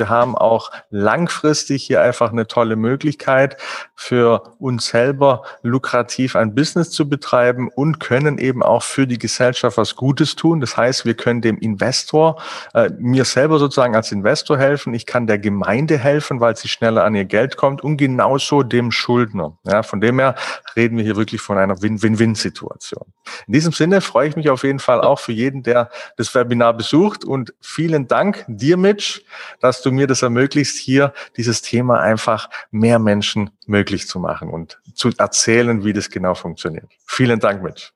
Wir 0.00 0.08
haben 0.08 0.34
auch 0.34 0.72
langfristig 0.90 1.84
hier 1.84 2.00
einfach 2.00 2.32
eine 2.32 2.48
tolle 2.48 2.74
Möglichkeit 2.74 3.56
für 3.94 4.54
uns 4.58 4.86
selber 4.86 5.42
lukrativ 5.62 6.34
ein 6.34 6.54
Business 6.54 6.90
zu 6.90 7.08
betreiben 7.08 7.68
und 7.68 8.00
können 8.00 8.38
eben 8.38 8.62
auch 8.62 8.82
für 8.82 9.06
die 9.06 9.18
Gesellschaft 9.18 9.76
was 9.76 9.94
Gutes 9.94 10.36
tun. 10.36 10.60
Das 10.60 10.76
heißt, 10.76 11.04
wir 11.04 11.14
können 11.14 11.42
dem 11.42 11.58
Investor, 11.58 12.40
äh, 12.72 12.88
mir 12.98 13.26
selber 13.26 13.58
sozusagen 13.58 13.94
als 13.94 14.10
Investor 14.10 14.56
helfen. 14.56 14.94
Ich 14.94 15.04
kann 15.04 15.26
der 15.26 15.38
Gemeinde 15.38 15.98
helfen, 15.98 16.40
weil 16.40 16.56
sie 16.56 16.68
schneller 16.68 17.04
an 17.04 17.14
ihr 17.14 17.26
Geld 17.26 17.58
kommt 17.58 17.84
und 17.84 17.98
genauso 17.98 18.62
dem 18.62 18.90
Schuldner. 18.90 19.58
Ja, 19.64 19.82
von 19.82 20.00
dem 20.00 20.18
her 20.18 20.34
reden 20.76 20.96
wir 20.96 21.04
hier 21.04 21.16
wirklich 21.16 21.42
von 21.42 21.58
einer 21.58 21.82
Win-Win-Win-Situation. 21.82 23.04
In 23.46 23.52
diesem 23.52 23.72
Sinne 23.72 24.00
freue 24.00 24.28
ich 24.28 24.36
mich 24.36 24.48
auf 24.48 24.64
jeden 24.64 24.78
Fall 24.78 25.02
auch 25.02 25.20
für 25.20 25.32
jeden, 25.32 25.62
der 25.62 25.90
das 26.16 26.34
Webinar 26.34 26.72
besucht 26.72 27.24
und 27.24 27.52
vielen 27.60 28.08
Dank 28.08 28.46
dir, 28.48 28.78
Mitch, 28.78 29.20
dass 29.60 29.82
du 29.82 29.89
mir 29.90 30.06
das 30.06 30.22
ermöglicht, 30.22 30.76
hier 30.76 31.12
dieses 31.36 31.62
Thema 31.62 32.00
einfach 32.00 32.48
mehr 32.70 32.98
Menschen 32.98 33.50
möglich 33.66 34.06
zu 34.06 34.18
machen 34.18 34.50
und 34.50 34.78
zu 34.94 35.10
erzählen, 35.16 35.84
wie 35.84 35.92
das 35.92 36.10
genau 36.10 36.34
funktioniert. 36.34 36.86
Vielen 37.06 37.40
Dank, 37.40 37.62
Mitch. 37.62 37.90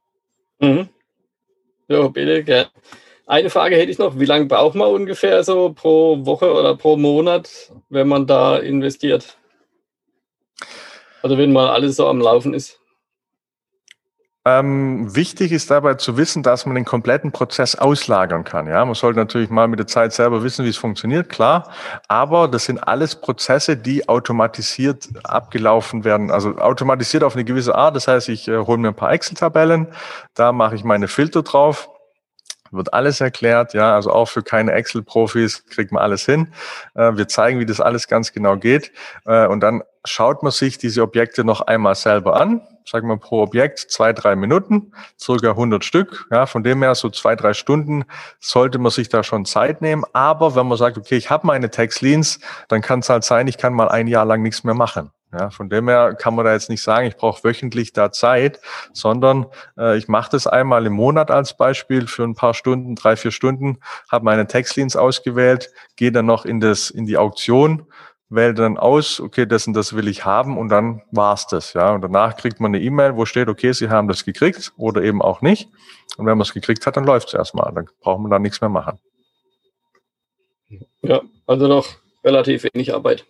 Mhm. 0.60 0.88
Ja, 1.88 2.08
bitte, 2.08 2.44
gerne. 2.44 2.70
Eine 3.26 3.48
Frage 3.48 3.76
hätte 3.76 3.90
ich 3.90 3.98
noch. 3.98 4.18
Wie 4.18 4.26
lange 4.26 4.46
braucht 4.46 4.74
man 4.74 4.88
ungefähr 4.88 5.42
so 5.44 5.72
pro 5.72 6.24
Woche 6.26 6.52
oder 6.52 6.76
pro 6.76 6.96
Monat, 6.96 7.72
wenn 7.88 8.08
man 8.08 8.26
da 8.26 8.58
investiert? 8.58 9.38
Also 11.22 11.38
wenn 11.38 11.52
mal 11.52 11.70
alles 11.70 11.96
so 11.96 12.06
am 12.06 12.20
Laufen 12.20 12.52
ist. 12.52 12.80
Ähm, 14.46 15.14
wichtig 15.16 15.52
ist 15.52 15.70
dabei 15.70 15.94
zu 15.94 16.18
wissen, 16.18 16.42
dass 16.42 16.66
man 16.66 16.74
den 16.74 16.84
kompletten 16.84 17.32
Prozess 17.32 17.76
auslagern 17.76 18.44
kann. 18.44 18.66
Ja, 18.66 18.84
man 18.84 18.94
sollte 18.94 19.18
natürlich 19.18 19.48
mal 19.48 19.68
mit 19.68 19.78
der 19.78 19.86
Zeit 19.86 20.12
selber 20.12 20.42
wissen, 20.42 20.66
wie 20.66 20.68
es 20.68 20.76
funktioniert, 20.76 21.30
klar. 21.30 21.70
Aber 22.08 22.46
das 22.48 22.66
sind 22.66 22.78
alles 22.86 23.16
Prozesse, 23.16 23.78
die 23.78 24.06
automatisiert 24.06 25.08
abgelaufen 25.24 26.04
werden. 26.04 26.30
Also 26.30 26.58
automatisiert 26.58 27.24
auf 27.24 27.34
eine 27.34 27.44
gewisse 27.44 27.74
Art. 27.74 27.96
Das 27.96 28.06
heißt, 28.06 28.28
ich 28.28 28.46
äh, 28.46 28.58
hole 28.58 28.76
mir 28.76 28.88
ein 28.88 28.94
paar 28.94 29.12
Excel-Tabellen, 29.12 29.88
da 30.34 30.52
mache 30.52 30.74
ich 30.74 30.84
meine 30.84 31.08
Filter 31.08 31.42
drauf 31.42 31.88
wird 32.74 32.94
alles 32.94 33.20
erklärt, 33.20 33.74
ja, 33.74 33.94
also 33.94 34.10
auch 34.10 34.26
für 34.26 34.42
keine 34.42 34.72
Excel-Profis 34.72 35.64
kriegt 35.66 35.92
man 35.92 36.02
alles 36.02 36.24
hin. 36.24 36.52
Äh, 36.94 37.16
wir 37.16 37.28
zeigen, 37.28 37.60
wie 37.60 37.66
das 37.66 37.80
alles 37.80 38.08
ganz 38.08 38.32
genau 38.32 38.56
geht. 38.56 38.92
Äh, 39.26 39.46
und 39.46 39.60
dann 39.60 39.82
schaut 40.04 40.42
man 40.42 40.52
sich 40.52 40.78
diese 40.78 41.02
Objekte 41.02 41.44
noch 41.44 41.62
einmal 41.62 41.94
selber 41.94 42.40
an. 42.40 42.60
Sagen 42.86 43.08
wir 43.08 43.16
pro 43.16 43.42
Objekt 43.42 43.78
zwei, 43.78 44.12
drei 44.12 44.36
Minuten, 44.36 44.92
circa 45.18 45.50
100 45.50 45.84
Stück. 45.84 46.26
Ja, 46.30 46.44
von 46.44 46.62
dem 46.62 46.82
her 46.82 46.94
so 46.94 47.08
zwei, 47.08 47.34
drei 47.34 47.54
Stunden 47.54 48.04
sollte 48.40 48.78
man 48.78 48.90
sich 48.92 49.08
da 49.08 49.22
schon 49.22 49.46
Zeit 49.46 49.80
nehmen. 49.80 50.04
Aber 50.12 50.54
wenn 50.54 50.66
man 50.66 50.76
sagt, 50.76 50.98
okay, 50.98 51.16
ich 51.16 51.30
habe 51.30 51.46
meine 51.46 51.70
Tax-Leans, 51.70 52.40
dann 52.68 52.82
kann 52.82 53.00
es 53.00 53.08
halt 53.08 53.24
sein, 53.24 53.46
ich 53.46 53.56
kann 53.56 53.72
mal 53.72 53.88
ein 53.88 54.06
Jahr 54.06 54.26
lang 54.26 54.42
nichts 54.42 54.64
mehr 54.64 54.74
machen. 54.74 55.10
Ja, 55.38 55.50
von 55.50 55.68
dem 55.68 55.88
her 55.88 56.14
kann 56.14 56.34
man 56.34 56.44
da 56.44 56.52
jetzt 56.52 56.70
nicht 56.70 56.82
sagen, 56.82 57.06
ich 57.06 57.16
brauche 57.16 57.42
wöchentlich 57.44 57.92
da 57.92 58.12
Zeit, 58.12 58.60
sondern 58.92 59.46
äh, 59.76 59.96
ich 59.96 60.08
mache 60.08 60.30
das 60.30 60.46
einmal 60.46 60.86
im 60.86 60.92
Monat 60.92 61.30
als 61.30 61.56
Beispiel 61.56 62.06
für 62.06 62.22
ein 62.24 62.34
paar 62.34 62.54
Stunden, 62.54 62.94
drei, 62.94 63.16
vier 63.16 63.30
Stunden, 63.30 63.78
habe 64.10 64.24
meine 64.24 64.46
Textleans 64.46 64.96
ausgewählt, 64.96 65.70
gehe 65.96 66.12
dann 66.12 66.26
noch 66.26 66.44
in, 66.44 66.60
das, 66.60 66.90
in 66.90 67.06
die 67.06 67.16
Auktion, 67.16 67.86
wähle 68.28 68.54
dann 68.54 68.78
aus, 68.78 69.20
okay, 69.20 69.46
das 69.46 69.66
und 69.66 69.74
das 69.74 69.94
will 69.94 70.08
ich 70.08 70.24
haben 70.24 70.58
und 70.58 70.68
dann 70.68 71.02
war's 71.10 71.46
das. 71.46 71.72
Ja, 71.72 71.92
und 71.92 72.02
danach 72.02 72.36
kriegt 72.36 72.60
man 72.60 72.74
eine 72.74 72.82
E-Mail, 72.82 73.16
wo 73.16 73.24
steht, 73.24 73.48
okay, 73.48 73.72
Sie 73.72 73.88
haben 73.88 74.08
das 74.08 74.24
gekriegt 74.24 74.72
oder 74.76 75.02
eben 75.02 75.22
auch 75.22 75.40
nicht. 75.40 75.68
Und 76.16 76.26
wenn 76.26 76.38
man 76.38 76.42
es 76.42 76.54
gekriegt 76.54 76.86
hat, 76.86 76.96
dann 76.96 77.04
läuft 77.04 77.28
es 77.28 77.34
erstmal. 77.34 77.72
Dann 77.74 77.86
braucht 78.00 78.20
man 78.20 78.30
da 78.30 78.38
nichts 78.38 78.60
mehr 78.60 78.70
machen. 78.70 78.98
Ja, 81.02 81.22
also 81.46 81.68
noch 81.68 81.86
relativ 82.24 82.64
wenig 82.64 82.94
Arbeit. 82.94 83.26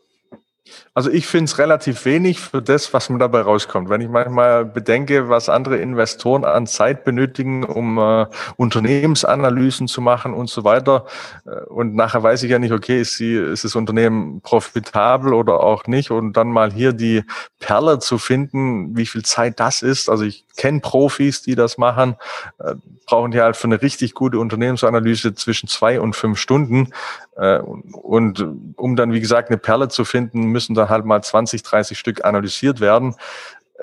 Also 0.94 1.10
ich 1.10 1.26
finde 1.26 1.44
es 1.44 1.58
relativ 1.58 2.04
wenig 2.04 2.40
für 2.40 2.62
das, 2.62 2.94
was 2.94 3.10
man 3.10 3.18
dabei 3.18 3.42
rauskommt. 3.42 3.90
Wenn 3.90 4.00
ich 4.00 4.08
manchmal 4.08 4.64
bedenke, 4.64 5.28
was 5.28 5.48
andere 5.48 5.76
Investoren 5.76 6.44
an 6.44 6.66
Zeit 6.66 7.04
benötigen, 7.04 7.64
um 7.64 7.98
äh, 7.98 8.26
Unternehmensanalysen 8.56 9.88
zu 9.88 10.00
machen 10.00 10.32
und 10.32 10.48
so 10.48 10.64
weiter. 10.64 11.04
Äh, 11.44 11.64
und 11.66 11.94
nachher 11.94 12.22
weiß 12.22 12.42
ich 12.44 12.50
ja 12.50 12.58
nicht, 12.58 12.72
okay, 12.72 13.00
ist, 13.00 13.16
sie, 13.16 13.34
ist 13.34 13.64
das 13.64 13.76
Unternehmen 13.76 14.40
profitabel 14.40 15.34
oder 15.34 15.60
auch 15.60 15.86
nicht. 15.86 16.10
Und 16.10 16.34
dann 16.34 16.48
mal 16.48 16.72
hier 16.72 16.92
die 16.92 17.24
Perle 17.58 17.98
zu 17.98 18.16
finden, 18.16 18.96
wie 18.96 19.06
viel 19.06 19.24
Zeit 19.24 19.60
das 19.60 19.82
ist. 19.82 20.08
Also 20.08 20.24
ich 20.24 20.46
kenne 20.56 20.80
Profis, 20.80 21.42
die 21.42 21.54
das 21.54 21.78
machen, 21.78 22.16
äh, 22.58 22.74
brauchen 23.06 23.30
die 23.30 23.40
halt 23.40 23.56
für 23.56 23.66
eine 23.66 23.82
richtig 23.82 24.14
gute 24.14 24.38
Unternehmensanalyse 24.38 25.34
zwischen 25.34 25.68
zwei 25.68 26.00
und 26.00 26.14
fünf 26.16 26.38
Stunden. 26.38 26.92
Äh, 27.36 27.58
und 27.58 28.46
um 28.76 28.96
dann, 28.96 29.12
wie 29.12 29.20
gesagt, 29.20 29.50
eine 29.50 29.58
Perle 29.58 29.88
zu 29.88 30.04
finden, 30.04 30.44
müssen 30.44 30.74
da 30.74 30.88
halt 30.88 31.04
mal 31.04 31.22
20, 31.22 31.62
30 31.62 31.98
Stück 31.98 32.24
analysiert 32.24 32.80
werden. 32.80 33.16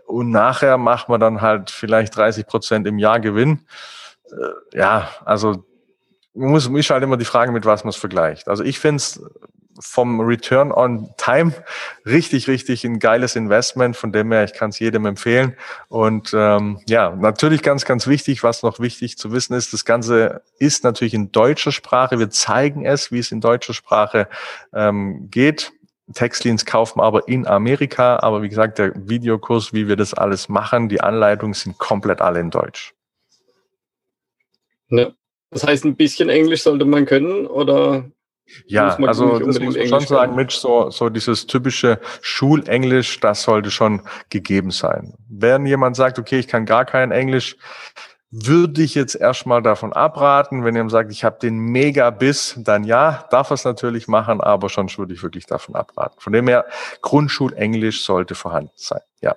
Und 0.05 0.29
nachher 0.29 0.77
macht 0.77 1.09
man 1.09 1.19
dann 1.19 1.41
halt 1.41 1.69
vielleicht 1.69 2.15
30 2.15 2.47
Prozent 2.47 2.87
im 2.87 2.97
Jahr 2.97 3.19
Gewinn. 3.19 3.65
Äh, 4.31 4.77
ja, 4.77 5.09
also 5.25 5.63
muss, 6.33 6.69
muss 6.69 6.89
halt 6.89 7.03
immer 7.03 7.17
die 7.17 7.25
Frage, 7.25 7.51
mit 7.51 7.65
was 7.65 7.83
man 7.83 7.89
es 7.89 7.97
vergleicht. 7.97 8.47
Also 8.47 8.63
ich 8.63 8.79
finde 8.79 8.97
es 8.97 9.21
vom 9.81 10.21
Return 10.21 10.71
on 10.71 11.09
Time 11.17 11.53
richtig, 12.05 12.47
richtig 12.47 12.85
ein 12.85 12.99
geiles 12.99 13.35
Investment. 13.35 13.97
Von 13.97 14.11
dem 14.11 14.31
her, 14.31 14.43
ich 14.43 14.53
kann 14.53 14.69
es 14.69 14.79
jedem 14.79 15.05
empfehlen. 15.05 15.55
Und 15.89 16.31
ähm, 16.33 16.79
ja, 16.87 17.15
natürlich 17.15 17.61
ganz, 17.63 17.85
ganz 17.85 18.07
wichtig, 18.07 18.43
was 18.43 18.63
noch 18.63 18.79
wichtig 18.79 19.17
zu 19.17 19.31
wissen 19.31 19.53
ist, 19.53 19.73
das 19.73 19.83
Ganze 19.85 20.41
ist 20.59 20.83
natürlich 20.83 21.13
in 21.13 21.31
deutscher 21.31 21.71
Sprache. 21.71 22.19
Wir 22.19 22.29
zeigen 22.29 22.85
es, 22.85 23.11
wie 23.11 23.19
es 23.19 23.31
in 23.31 23.41
deutscher 23.41 23.73
Sprache 23.73 24.27
ähm, 24.73 25.29
geht. 25.29 25.73
Textleans 26.13 26.65
kaufen 26.65 26.99
aber 26.99 27.27
in 27.27 27.47
Amerika. 27.47 28.17
Aber 28.17 28.41
wie 28.41 28.49
gesagt, 28.49 28.77
der 28.77 28.93
Videokurs, 28.95 29.73
wie 29.73 29.87
wir 29.87 29.95
das 29.95 30.13
alles 30.13 30.49
machen, 30.49 30.89
die 30.89 31.01
Anleitungen 31.01 31.53
sind 31.53 31.77
komplett 31.77 32.21
alle 32.21 32.39
in 32.39 32.49
Deutsch. 32.49 32.93
Ja. 34.89 35.11
Das 35.51 35.65
heißt, 35.65 35.83
ein 35.83 35.95
bisschen 35.95 36.29
Englisch 36.29 36.63
sollte 36.63 36.85
man 36.85 37.05
können 37.05 37.45
oder 37.45 38.05
ja, 38.65 38.95
also 38.95 39.39
das 39.39 39.59
muss 39.59 39.75
man 39.75 39.87
schon 39.87 39.99
sagen, 40.01 40.35
Mitch, 40.35 40.57
so, 40.57 40.89
so 40.89 41.09
dieses 41.09 41.47
typische 41.47 41.99
Schulenglisch, 42.21 43.19
das 43.19 43.43
sollte 43.43 43.71
schon 43.71 44.01
gegeben 44.29 44.71
sein. 44.71 45.13
Wenn 45.29 45.65
jemand 45.65 45.95
sagt, 45.95 46.19
okay, 46.19 46.39
ich 46.39 46.47
kann 46.47 46.65
gar 46.65 46.85
kein 46.85 47.11
Englisch, 47.11 47.57
würde 48.31 48.81
ich 48.81 48.95
jetzt 48.95 49.15
erstmal 49.15 49.61
davon 49.61 49.91
abraten. 49.91 50.63
Wenn 50.63 50.75
jemand 50.75 50.91
sagt, 50.91 51.11
ich 51.11 51.23
habe 51.23 51.37
den 51.39 51.57
Megabiss, 51.59 52.55
dann 52.57 52.85
ja, 52.85 53.27
darf 53.29 53.51
es 53.51 53.65
natürlich 53.65 54.07
machen, 54.07 54.39
aber 54.39 54.69
schon 54.69 54.89
würde 54.97 55.13
ich 55.13 55.21
wirklich 55.21 55.45
davon 55.45 55.75
abraten. 55.75 56.15
Von 56.19 56.33
dem 56.33 56.47
her, 56.47 56.65
Grundschulenglisch 57.01 58.03
sollte 58.03 58.35
vorhanden 58.35 58.71
sein, 58.75 59.01
ja. 59.21 59.35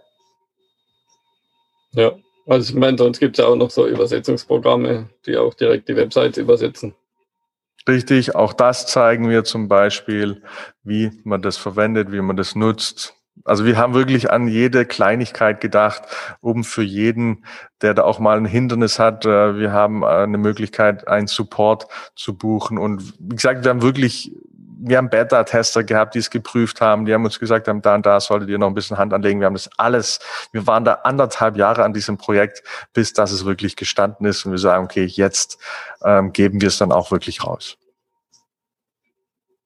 Ja, 1.92 2.12
also 2.46 2.72
ich 2.72 2.79
meine, 2.79 2.96
sonst 2.96 3.18
gibt 3.18 3.38
es 3.38 3.44
ja 3.44 3.50
auch 3.50 3.57
noch 3.57 3.70
so 3.70 3.87
Übersetzungsprogramme, 3.87 5.09
die 5.27 5.37
auch 5.37 5.55
direkt 5.55 5.88
die 5.88 5.96
Websites 5.96 6.38
übersetzen. 6.38 6.94
Richtig, 7.87 8.35
auch 8.35 8.55
das 8.55 8.87
zeigen 8.87 9.29
wir 9.29 9.44
zum 9.44 9.68
Beispiel, 9.68 10.42
wie 10.85 11.11
man 11.25 11.42
das 11.42 11.59
verwendet, 11.59 12.12
wie 12.12 12.23
man 12.23 12.37
das 12.37 12.55
nutzt. 12.55 13.14
Also 13.44 13.66
wir 13.66 13.77
haben 13.77 13.92
wirklich 13.92 14.31
an 14.31 14.49
jede 14.49 14.87
Kleinigkeit 14.87 15.61
gedacht, 15.61 16.03
um 16.40 16.64
für 16.64 16.83
jeden, 16.83 17.44
der 17.83 17.92
da 17.92 18.05
auch 18.05 18.18
mal 18.18 18.38
ein 18.38 18.47
Hindernis 18.47 18.99
hat, 18.99 19.27
äh, 19.27 19.59
wir 19.59 19.73
haben 19.73 20.03
äh, 20.03 20.07
eine 20.07 20.38
Möglichkeit, 20.38 21.09
einen 21.09 21.27
Support 21.27 21.87
zu 22.16 22.38
buchen. 22.38 22.79
Und 22.79 23.12
wie 23.18 23.37
gesagt, 23.37 23.64
wir 23.64 23.70
haben 23.70 23.83
wirklich, 23.83 24.33
wir 24.87 24.99
haben 24.99 25.09
Beta-Tester 25.09 25.83
gehabt, 25.83 26.14
die 26.14 26.18
es 26.18 26.31
geprüft 26.31 26.81
haben, 26.81 27.07
die 27.07 27.14
haben 27.14 27.25
uns 27.25 27.38
gesagt, 27.38 27.68
da 27.68 27.73
und 27.94 28.07
da 28.07 28.20
solltet 28.20 28.51
ihr 28.51 28.59
noch 28.59 28.68
ein 28.68 28.75
bisschen 28.75 28.99
Hand 28.99 29.14
anlegen. 29.14 29.40
Wir 29.40 29.47
haben 29.47 29.55
das 29.55 29.70
alles, 29.79 30.20
wir 30.53 30.66
waren 30.66 30.85
da 30.85 30.94
anderthalb 31.05 31.57
Jahre 31.57 31.85
an 31.85 31.94
diesem 31.94 32.18
Projekt, 32.18 32.62
bis 32.92 33.12
das 33.14 33.33
es 33.33 33.44
wirklich 33.44 33.77
gestanden 33.77 34.27
ist 34.27 34.44
und 34.44 34.53
wir 34.53 34.59
sagen, 34.59 34.85
okay, 34.85 35.05
jetzt 35.05 35.59
ähm, 36.05 36.33
geben 36.33 36.61
wir 36.61 36.68
es 36.68 36.79
dann 36.79 36.92
auch 36.92 37.11
wirklich 37.11 37.44
raus. 37.44 37.79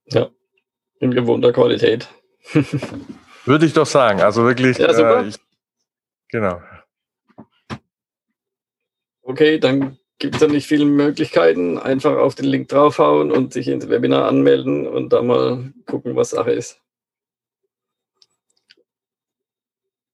Ja, 0.06 0.28
in 1.00 1.10
gewohnter 1.10 1.52
Qualität. 1.52 2.08
Würde 3.44 3.66
ich 3.66 3.72
doch 3.72 3.86
sagen. 3.86 4.20
Also 4.20 4.44
wirklich. 4.44 4.78
Ja, 4.78 4.92
super. 4.92 5.22
Äh, 5.22 5.28
ich, 5.28 5.36
genau. 6.28 6.62
Okay, 9.22 9.58
dann 9.58 9.98
gibt 10.18 10.36
es 10.36 10.40
ja 10.40 10.48
nicht 10.48 10.66
viele 10.66 10.84
Möglichkeiten. 10.84 11.78
Einfach 11.78 12.16
auf 12.16 12.34
den 12.34 12.46
Link 12.46 12.68
draufhauen 12.68 13.30
und 13.32 13.52
sich 13.52 13.68
ins 13.68 13.88
Webinar 13.88 14.28
anmelden 14.28 14.86
und 14.86 15.12
da 15.12 15.22
mal 15.22 15.72
gucken, 15.86 16.16
was 16.16 16.30
Sache 16.30 16.52
ist. 16.52 16.80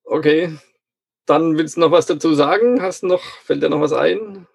Okay, 0.04 0.56
dann 1.26 1.56
willst 1.56 1.76
du 1.76 1.80
noch 1.80 1.90
was 1.90 2.06
dazu 2.06 2.34
sagen? 2.34 2.82
Hast 2.82 3.02
noch, 3.02 3.22
fällt 3.22 3.62
dir 3.62 3.70
noch 3.70 3.80
was 3.80 3.92
ein? 3.92 4.46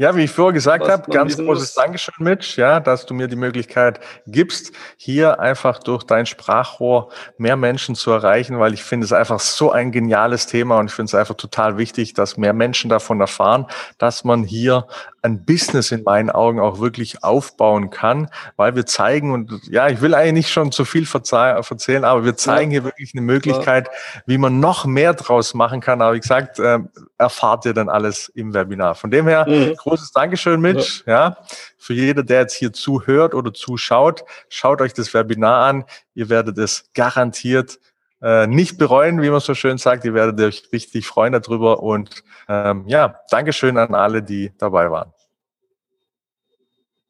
Ja, 0.00 0.14
wie 0.14 0.22
ich 0.22 0.30
vorher 0.30 0.52
gesagt 0.52 0.88
habe, 0.88 1.10
ganz 1.10 1.36
großes 1.36 1.74
Dankeschön, 1.74 2.14
Mitch, 2.20 2.56
ja, 2.56 2.78
dass 2.78 3.04
du 3.04 3.14
mir 3.14 3.26
die 3.26 3.34
Möglichkeit 3.34 3.98
gibst, 4.28 4.72
hier 4.96 5.40
einfach 5.40 5.80
durch 5.80 6.04
dein 6.04 6.24
Sprachrohr 6.24 7.10
mehr 7.36 7.56
Menschen 7.56 7.96
zu 7.96 8.12
erreichen, 8.12 8.60
weil 8.60 8.74
ich 8.74 8.84
finde 8.84 9.06
es 9.06 9.12
einfach 9.12 9.40
so 9.40 9.72
ein 9.72 9.90
geniales 9.90 10.46
Thema 10.46 10.78
und 10.78 10.86
ich 10.86 10.94
finde 10.94 11.06
es 11.06 11.14
einfach 11.16 11.34
total 11.34 11.78
wichtig, 11.78 12.14
dass 12.14 12.36
mehr 12.36 12.52
Menschen 12.52 12.88
davon 12.88 13.20
erfahren, 13.20 13.66
dass 13.98 14.22
man 14.22 14.44
hier 14.44 14.86
ein 15.22 15.44
Business 15.44 15.90
in 15.90 16.04
meinen 16.04 16.30
Augen 16.30 16.60
auch 16.60 16.80
wirklich 16.80 17.24
aufbauen 17.24 17.90
kann, 17.90 18.30
weil 18.56 18.76
wir 18.76 18.86
zeigen 18.86 19.32
und 19.32 19.66
ja, 19.68 19.88
ich 19.88 20.00
will 20.00 20.14
eigentlich 20.14 20.32
nicht 20.32 20.50
schon 20.50 20.72
zu 20.72 20.84
viel 20.84 21.06
erzählen, 21.12 22.04
aber 22.04 22.24
wir 22.24 22.36
zeigen 22.36 22.70
ja. 22.70 22.76
hier 22.76 22.84
wirklich 22.84 23.12
eine 23.14 23.22
Möglichkeit, 23.22 23.88
wie 24.26 24.38
man 24.38 24.60
noch 24.60 24.84
mehr 24.84 25.14
draus 25.14 25.54
machen 25.54 25.80
kann. 25.80 26.00
Aber 26.00 26.14
wie 26.14 26.20
gesagt, 26.20 26.58
äh, 26.58 26.78
erfahrt 27.18 27.64
ihr 27.66 27.74
dann 27.74 27.88
alles 27.88 28.28
im 28.28 28.54
Webinar. 28.54 28.94
Von 28.94 29.10
dem 29.10 29.26
her, 29.26 29.46
mhm. 29.48 29.74
großes 29.74 30.12
Dankeschön, 30.12 30.60
Mitch. 30.60 31.02
Ja. 31.06 31.12
ja. 31.12 31.36
für 31.76 31.94
jeder, 31.94 32.22
der 32.22 32.40
jetzt 32.40 32.54
hier 32.54 32.72
zuhört 32.72 33.34
oder 33.34 33.52
zuschaut, 33.52 34.24
schaut 34.48 34.80
euch 34.80 34.94
das 34.94 35.12
Webinar 35.14 35.66
an. 35.66 35.84
Ihr 36.14 36.28
werdet 36.28 36.58
es 36.58 36.84
garantiert 36.94 37.78
äh, 38.22 38.46
nicht 38.46 38.78
bereuen, 38.78 39.20
wie 39.22 39.30
man 39.30 39.40
so 39.40 39.54
schön 39.54 39.78
sagt. 39.78 40.04
Ihr 40.04 40.14
werdet 40.14 40.40
euch 40.40 40.68
richtig 40.72 41.06
freuen 41.06 41.32
darüber. 41.32 41.82
Und 41.82 42.22
ähm, 42.48 42.84
ja, 42.86 43.18
Dankeschön 43.30 43.76
an 43.78 43.94
alle, 43.94 44.22
die 44.22 44.52
dabei 44.58 44.90
waren. 44.90 45.12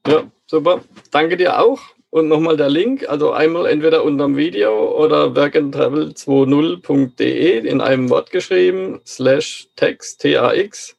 Ja, 0.06 0.22
super. 0.46 0.82
Danke 1.10 1.36
dir 1.36 1.60
auch. 1.60 1.80
Und 2.10 2.28
nochmal 2.28 2.56
der 2.56 2.70
Link, 2.70 3.06
also 3.08 3.32
einmal 3.32 3.66
entweder 3.66 4.02
unterm 4.02 4.34
Video 4.36 4.96
oder 4.96 5.26
workandtravel20.de 5.26 7.68
in 7.68 7.82
einem 7.82 8.08
Wort 8.08 8.30
geschrieben, 8.30 9.02
slash 9.04 9.68
text, 9.76 10.22
T-A-X. 10.22 10.96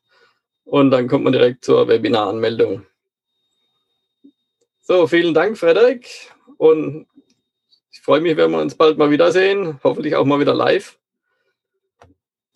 Und 0.65 0.91
dann 0.91 1.07
kommt 1.07 1.23
man 1.23 1.33
direkt 1.33 1.65
zur 1.65 1.87
Webinaranmeldung. 1.87 2.85
So, 4.81 5.07
vielen 5.07 5.33
Dank, 5.33 5.57
Frederik. 5.57 6.07
Und 6.57 7.07
freue 8.09 8.21
mich, 8.21 8.35
wenn 8.37 8.49
wir 8.49 8.57
uns 8.57 8.73
bald 8.73 8.97
mal 8.97 9.11
wiedersehen. 9.11 9.79
Hoffentlich 9.83 10.15
auch 10.15 10.25
mal 10.25 10.39
wieder 10.39 10.55
live. 10.55 10.97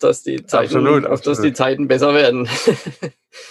Dass 0.00 0.24
die 0.24 0.44
Zeiten, 0.44 0.64
absolut, 0.64 1.06
absolut. 1.06 1.26
Dass 1.26 1.44
die 1.44 1.52
Zeiten 1.52 1.86
besser 1.86 2.12
werden. 2.12 2.48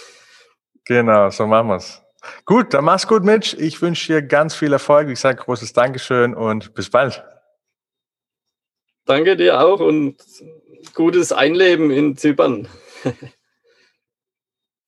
genau, 0.84 1.30
so 1.30 1.46
machen 1.46 1.68
wir 1.68 1.76
es. 1.76 2.02
Gut, 2.44 2.74
dann 2.74 2.84
mach's 2.84 3.08
gut, 3.08 3.24
Mitch. 3.24 3.56
Ich 3.58 3.80
wünsche 3.80 4.12
dir 4.12 4.20
ganz 4.20 4.54
viel 4.54 4.74
Erfolg. 4.74 5.08
Ich 5.08 5.18
sage 5.18 5.42
großes 5.42 5.72
Dankeschön 5.72 6.34
und 6.34 6.74
bis 6.74 6.90
bald. 6.90 7.24
Danke 9.06 9.38
dir 9.38 9.62
auch 9.62 9.80
und 9.80 10.16
gutes 10.92 11.32
Einleben 11.32 11.90
in 11.90 12.18
Zypern. 12.18 12.68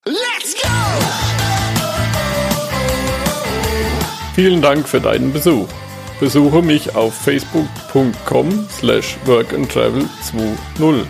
Let's 0.04 0.54
go! 0.60 0.68
Vielen 4.34 4.60
Dank 4.60 4.86
für 4.86 5.00
deinen 5.00 5.32
Besuch. 5.32 5.66
Besuche 6.18 6.62
mich 6.62 6.96
auf 6.96 7.14
facebook.com 7.14 8.66
slash 8.70 9.18
workandtravel20. 9.26 11.04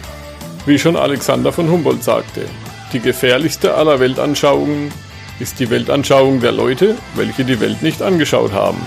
Wie 0.66 0.78
schon 0.80 0.96
Alexander 0.96 1.52
von 1.52 1.70
Humboldt 1.70 2.02
sagte, 2.02 2.46
die 2.92 2.98
gefährlichste 2.98 3.74
aller 3.74 4.00
Weltanschauungen 4.00 4.90
ist 5.38 5.60
die 5.60 5.70
Weltanschauung 5.70 6.40
der 6.40 6.50
Leute, 6.50 6.96
welche 7.14 7.44
die 7.44 7.60
Welt 7.60 7.82
nicht 7.82 8.02
angeschaut 8.02 8.52
haben. 8.52 8.78